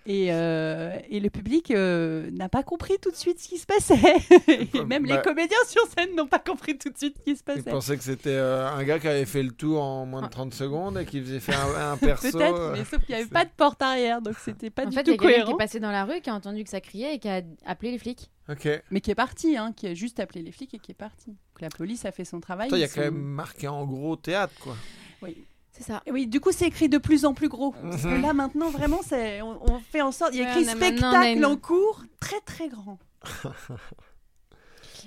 [0.06, 3.66] et, euh, et le public euh, n'a pas compris tout de suite ce qui se
[3.66, 3.96] passait.
[4.48, 7.36] et même Bah- les comédiens sur scène n'ont pas compris tout de suite ce qui
[7.36, 7.70] se Ils passait.
[7.72, 10.54] pensaient que c'était euh, un gars qui avait fait le tour en moins de 30
[10.54, 12.32] secondes et qui faisait faire un, un perso.
[12.32, 14.90] Peut-être, mais sauf qu'il n'y avait c'est- pas de porte arrière, donc c'était pas en
[14.90, 15.58] du fait, il y tout a quelqu'un qui cohérent.
[15.58, 17.92] est passé dans la rue, qui a entendu que ça criait et qui a appelé
[17.92, 18.30] les flics.
[18.50, 18.70] Ok.
[18.92, 21.32] Mais qui est parti, hein, qui a juste appelé les flics et qui est parti.
[21.32, 22.70] Donc la police a fait son travail.
[22.72, 24.76] Il y a ils quand même marqué en gros théâtre, quoi.
[25.24, 25.36] Oui.
[25.78, 26.02] C'est ça.
[26.06, 27.72] Et oui, du coup, c'est écrit de plus en plus gros.
[27.72, 28.22] Parce que Mhm.
[28.22, 30.32] là, maintenant, vraiment, c'est, on, on fait en sorte.
[30.34, 32.98] Il y a Ouais, écrit on a spectacle une- en cours, très très grand.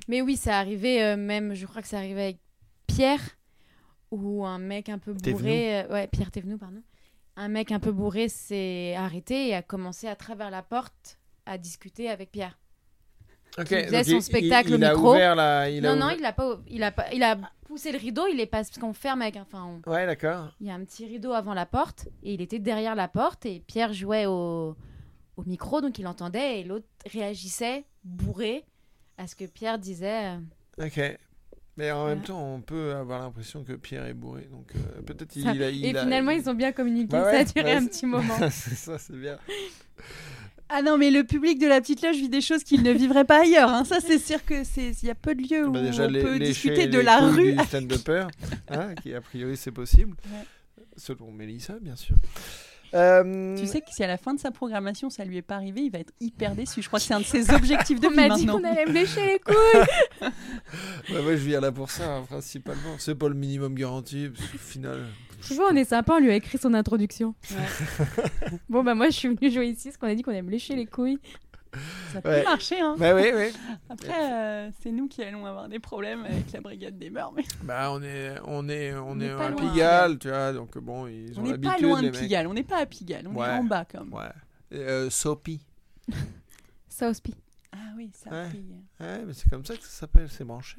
[0.09, 2.39] Mais oui, ça arrivait euh, même, je crois que ça arrivait avec
[2.87, 3.21] Pierre,
[4.11, 5.85] ou un mec un peu bourré.
[5.85, 6.83] euh, ouais, Pierre Thévenoud, pardon.
[7.37, 11.57] Un mec un peu bourré s'est arrêté et a commencé à travers la porte à
[11.59, 12.59] discuter avec Pierre.
[13.59, 13.69] Ok.
[13.69, 15.11] faisait donc son il- spectacle il, au il a micro.
[15.15, 15.71] ouvert la.
[15.71, 18.27] Il a non, non, il a pas, il a pas, il a poussé le rideau.
[18.33, 20.55] Il est pas parce qu'on ferme avec, enfin, on- Ouais, d'accord.
[20.61, 23.47] il y a un petit rideau avant la porte et il était derrière la porte
[23.47, 24.77] et Pierre jouait au,
[25.37, 28.65] au micro donc il entendait et l'autre réagissait bourré
[29.19, 30.37] à ce que Pierre disait.
[30.79, 31.19] euh, Ok.
[31.77, 34.49] Mais en même temps, on peut avoir l'impression que Pierre est bourré.
[34.51, 35.55] Donc euh, peut-être il, Ça- a.
[35.55, 37.09] il et a- finalement, il- ils ont bien communiqué.
[37.09, 38.35] Bah ça a duré ouais, un petit moment.
[38.51, 39.39] ça, c'est bien.
[40.71, 43.25] Ah non, mais le public de la petite loge vit des choses qu'il ne vivrait
[43.25, 43.71] pas ailleurs.
[43.71, 43.85] hein.
[43.85, 44.91] Ça, c'est sûr que c'est.
[45.03, 47.21] Il y a peu de lieux où Bah, déjà, on les- peut discuter de la
[47.21, 47.53] rue.
[47.55, 48.27] du stand-upper,
[48.71, 50.17] hein, qui a priori c'est possible.
[50.27, 50.45] Ouais.
[50.97, 52.17] Selon Mélissa, bien sûr.
[52.95, 55.57] Euh, Tu sais que si à la fin de sa programmation ça lui est pas
[55.57, 56.81] arrivé, il va être hyper déçu.
[56.81, 58.59] Je crois que c'est un de ses objectifs de On vie m'a dit maintenant.
[58.61, 59.85] qu'on allait me lécher les couilles.
[60.21, 60.31] bah,
[61.23, 62.97] moi, je viens là pour ça, hein, principalement.
[62.99, 65.05] C'est pas le minimum garanti, parce qu'au final.
[65.47, 67.35] Tu vois, on est sympa, on lui a écrit son introduction.
[68.69, 70.51] bon, bah moi, je suis venue jouer ici parce qu'on a dit qu'on allait me
[70.51, 71.19] lécher les couilles.
[72.13, 72.45] Ça peut Ouais.
[72.45, 72.81] marcher.
[72.81, 72.97] Hein.
[72.99, 73.53] Bah oui, oui.
[73.91, 77.33] Après, euh, c'est nous qui allons avoir des problèmes avec la brigade des mœurs.
[77.37, 80.53] Mais Bah, on est, on est, on, On est, n'est à loin, Pigalle, tu vois,
[80.55, 81.73] donc bon, ils on ont n'est l'habitude.
[81.77, 82.19] pas loin de mecs.
[82.21, 82.47] Pigalle.
[82.47, 83.29] On n'est pas à Pigalle.
[83.29, 83.47] On Ouais.
[83.49, 84.15] est en bas quand même.
[84.15, 84.31] Ouais.
[84.73, 85.61] Euh, Sopi.
[86.89, 87.21] Sauce
[87.73, 88.63] Ah oui, oui.
[88.99, 90.79] Ouais, mais c'est comme ça que ça s'appelle, c'est branché.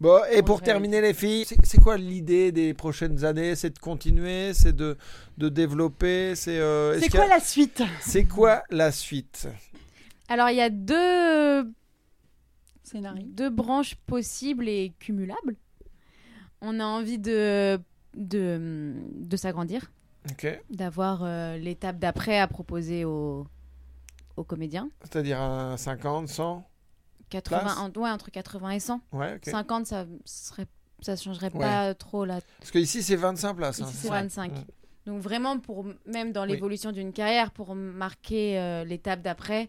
[0.00, 3.56] Bon, et pour terminer, les filles, c'est quoi l'idée des prochaines années?
[3.56, 4.54] C'est de continuer?
[4.54, 4.96] C'est de,
[5.38, 6.34] de développer?
[6.36, 7.82] C'est euh, C'est a- quoi la suite?
[8.00, 9.48] C'est quoi la suite?
[10.28, 11.68] Alors, il y a deux,
[12.84, 13.24] Scénario.
[13.26, 15.56] deux branches possibles et cumulables.
[16.60, 17.80] On a envie de,
[18.16, 19.90] de, de s'agrandir,
[20.70, 23.46] d'avoir euh, l'étape d'après à proposer aux,
[24.36, 24.90] aux comédiens.
[25.02, 26.68] C'est-à-dire un 50, 100
[27.28, 29.00] 80, ouais, entre 80 et 100.
[29.12, 29.44] Ouais, ok.
[29.44, 30.66] 50, ça serait
[31.00, 31.60] ça changerait Ouais.
[31.60, 32.40] pas trop là.
[32.58, 33.80] Parce que ici c'est 25 places.
[33.80, 34.52] hein, Ici, c'est c'est ça 25.
[34.52, 34.64] Mm.
[35.06, 36.50] Donc vraiment pour même dans Oui.
[36.52, 39.68] l'évolution d'une carrière pour marquer euh, l'étape d'après,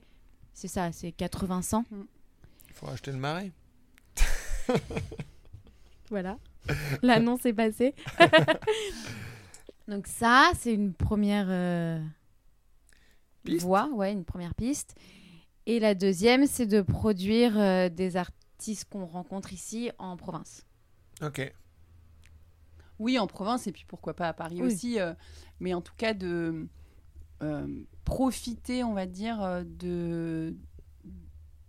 [0.53, 1.85] c'est ça, c'est 80 100.
[1.91, 3.51] Il faut acheter le marais.
[6.09, 6.37] Voilà.
[7.03, 7.93] L'annonce est passée.
[9.87, 11.99] Donc ça, c'est une première euh,
[13.43, 13.61] Piste?
[13.65, 14.95] voie, ouais, une première piste.
[15.69, 20.65] Et la deuxième, c'est de produire euh, des artistes qu'on rencontre ici en province.
[21.21, 21.53] Ok.
[22.97, 24.73] Oui, en province et puis pourquoi pas à Paris Oui.
[24.73, 24.99] aussi.
[24.99, 25.13] euh,
[25.59, 26.67] mais en tout cas, de
[27.43, 27.67] euh,
[28.03, 30.55] profiter, on va dire, de,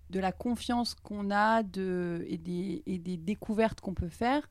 [0.09, 4.49] de la confiance qu'on a de, et, des, et des découvertes qu'on peut faire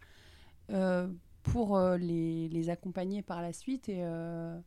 [0.69, 1.07] euh,
[1.41, 4.59] pour euh, les, les accompagner par la suite et, euh,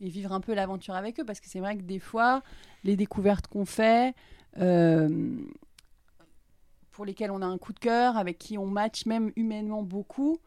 [0.00, 1.24] et vivre un peu l'aventure avec eux.
[1.24, 2.42] Parce que c'est vrai que des fois,
[2.84, 4.14] les découvertes qu'on fait,
[4.58, 5.36] euh,
[6.90, 10.38] pour lesquelles on a un coup de cœur, avec qui on match même humainement beaucoup,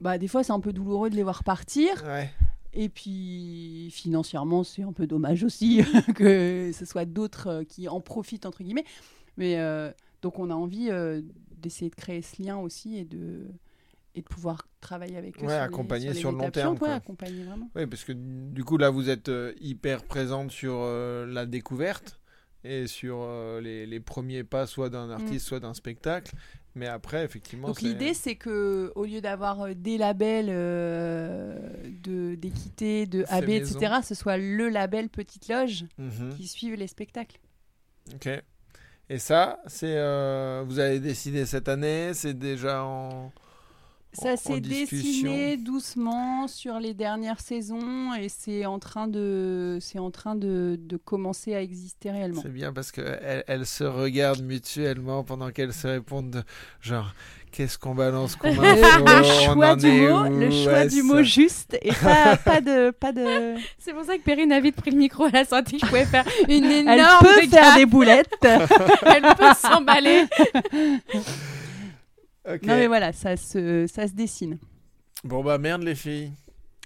[0.00, 2.04] bah, des fois c'est un peu douloureux de les voir partir.
[2.04, 2.30] Ouais.
[2.74, 5.82] Et puis financièrement, c'est un peu dommage aussi
[6.14, 8.84] que ce soit d'autres euh, qui en profitent, entre guillemets.
[9.36, 9.90] Mais euh,
[10.22, 11.22] donc on a envie euh,
[11.56, 13.46] d'essayer de créer ce lien aussi et de,
[14.18, 15.46] et de pouvoir travailler avec eux.
[15.46, 16.80] Ouais, sur accompagner les sur le long terme, suivantes.
[16.82, 16.94] Ouais, quoi.
[16.96, 17.70] accompagner vraiment?
[17.74, 22.20] Oui, parce que du coup, là, vous êtes euh, hyper présente sur euh, la découverte
[22.64, 26.32] et sur euh, les, les premiers pas, soit d'un artiste, soit d'un spectacle.
[26.74, 27.70] Mais après, effectivement, Mm.
[27.70, 31.56] Donc l'idée, c'est que au lieu d'avoir des labels euh,
[32.04, 33.78] de d'équité, de AB, maison.
[33.78, 36.34] etc., ce soit le label Petite Loge Mhm.
[36.36, 37.38] qui suive les spectacles.
[38.14, 38.28] Ok.
[39.10, 43.32] Et ça, c'est euh, vous avez décidé cette année, c'est déjà en.
[44.12, 50.10] Ça s'est dessiné doucement sur les dernières saisons et c'est en train de, c'est en
[50.10, 52.40] train de, de commencer à exister réellement.
[52.42, 56.42] C'est bien parce qu'elles elles se regardent mutuellement pendant qu'elles se répondent de,
[56.80, 57.14] genre
[57.52, 61.02] qu'est-ce qu'on balance info, le on choix du mot, où, le choix ouais, du ça.
[61.02, 63.56] mot juste et pas, pas de, pas de.
[63.78, 65.26] C'est pour ça que Perrine a vite pris le micro.
[65.26, 68.34] Elle a senti que je pouvais faire une énorme Elle peut faire des boulettes.
[68.42, 70.24] Elle peut s'emballer.
[72.62, 74.58] Non mais voilà, ça se, ça se dessine.
[75.24, 76.32] Bon bah merde les filles.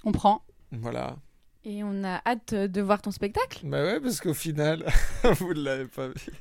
[0.05, 0.43] On prend.
[0.73, 1.17] Voilà.
[1.65, 3.61] Et on a hâte de voir ton spectacle.
[3.65, 4.85] Bah ouais parce qu'au final
[5.39, 6.33] vous ne l'avez pas vu.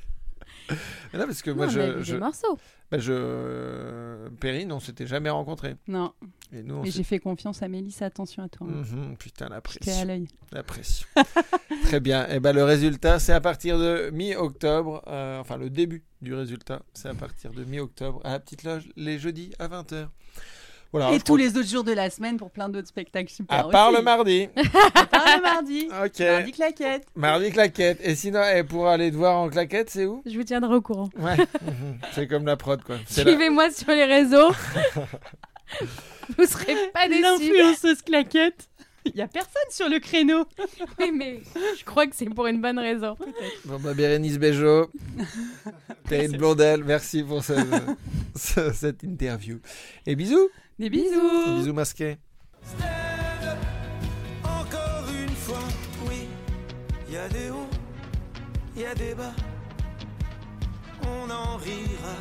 [1.12, 2.58] Mais non parce que moi Non, je, je, des morceaux.
[2.92, 6.12] je Perrine on s'était jamais rencontrés Non.
[6.52, 8.02] et nous on j'ai fait confiance à Mélisse.
[8.02, 8.66] Attention à toi.
[8.70, 8.82] hein.
[8.92, 10.06] Mhm, putain la J'étais à pression.
[10.06, 10.28] l'œil.
[10.52, 11.06] La pression.
[11.84, 12.28] Très bien.
[12.28, 15.02] Et ben le résultat, c'est à partir de mi-octobre.
[15.08, 18.88] euh, enfin, le début du résultat, c'est à partir de mi-octobre à la petite loge,
[18.96, 20.08] les jeudis à 20h.
[20.92, 21.12] Voilà.
[21.12, 23.66] Et tous crois- les autres jours de la semaine pour plein d'autres spectacles super.
[23.66, 23.96] À part aussi.
[23.96, 24.48] le mardi.
[24.94, 25.88] À part le mardi.
[26.04, 26.20] Ok.
[26.20, 27.06] Mardi claquette.
[27.16, 27.98] Mardi claquette.
[28.02, 30.22] Et sinon, et pour aller te voir en claquette, c'est où?
[30.26, 31.08] Je vous tiendrai au courant.
[31.18, 31.36] Ouais.
[32.12, 32.96] C'est comme la prod, quoi.
[33.08, 34.50] Suivez-moi sur les réseaux.
[36.38, 37.22] vous serez pas déçus.
[37.22, 38.68] L'influenceuse claquette.
[39.04, 40.44] Il y a personne sur le créneau.
[41.00, 41.40] Oui, mais
[41.76, 43.16] je crois que c'est pour une bonne raison.
[43.64, 44.90] Bon, bah, Bérénice Bejo.
[46.08, 47.54] Perrine Blondel, merci pour ce-
[48.36, 49.58] ce- cette interview.
[50.06, 50.48] Et bisous.
[50.78, 51.56] Des bisous.
[51.56, 52.16] Bisous masqués.
[52.64, 53.58] Stand up,
[54.44, 55.58] encore une fois,
[56.08, 56.28] oui.
[57.10, 57.68] Y a des hauts,
[58.76, 59.34] y a des bas.
[61.04, 62.16] On en rira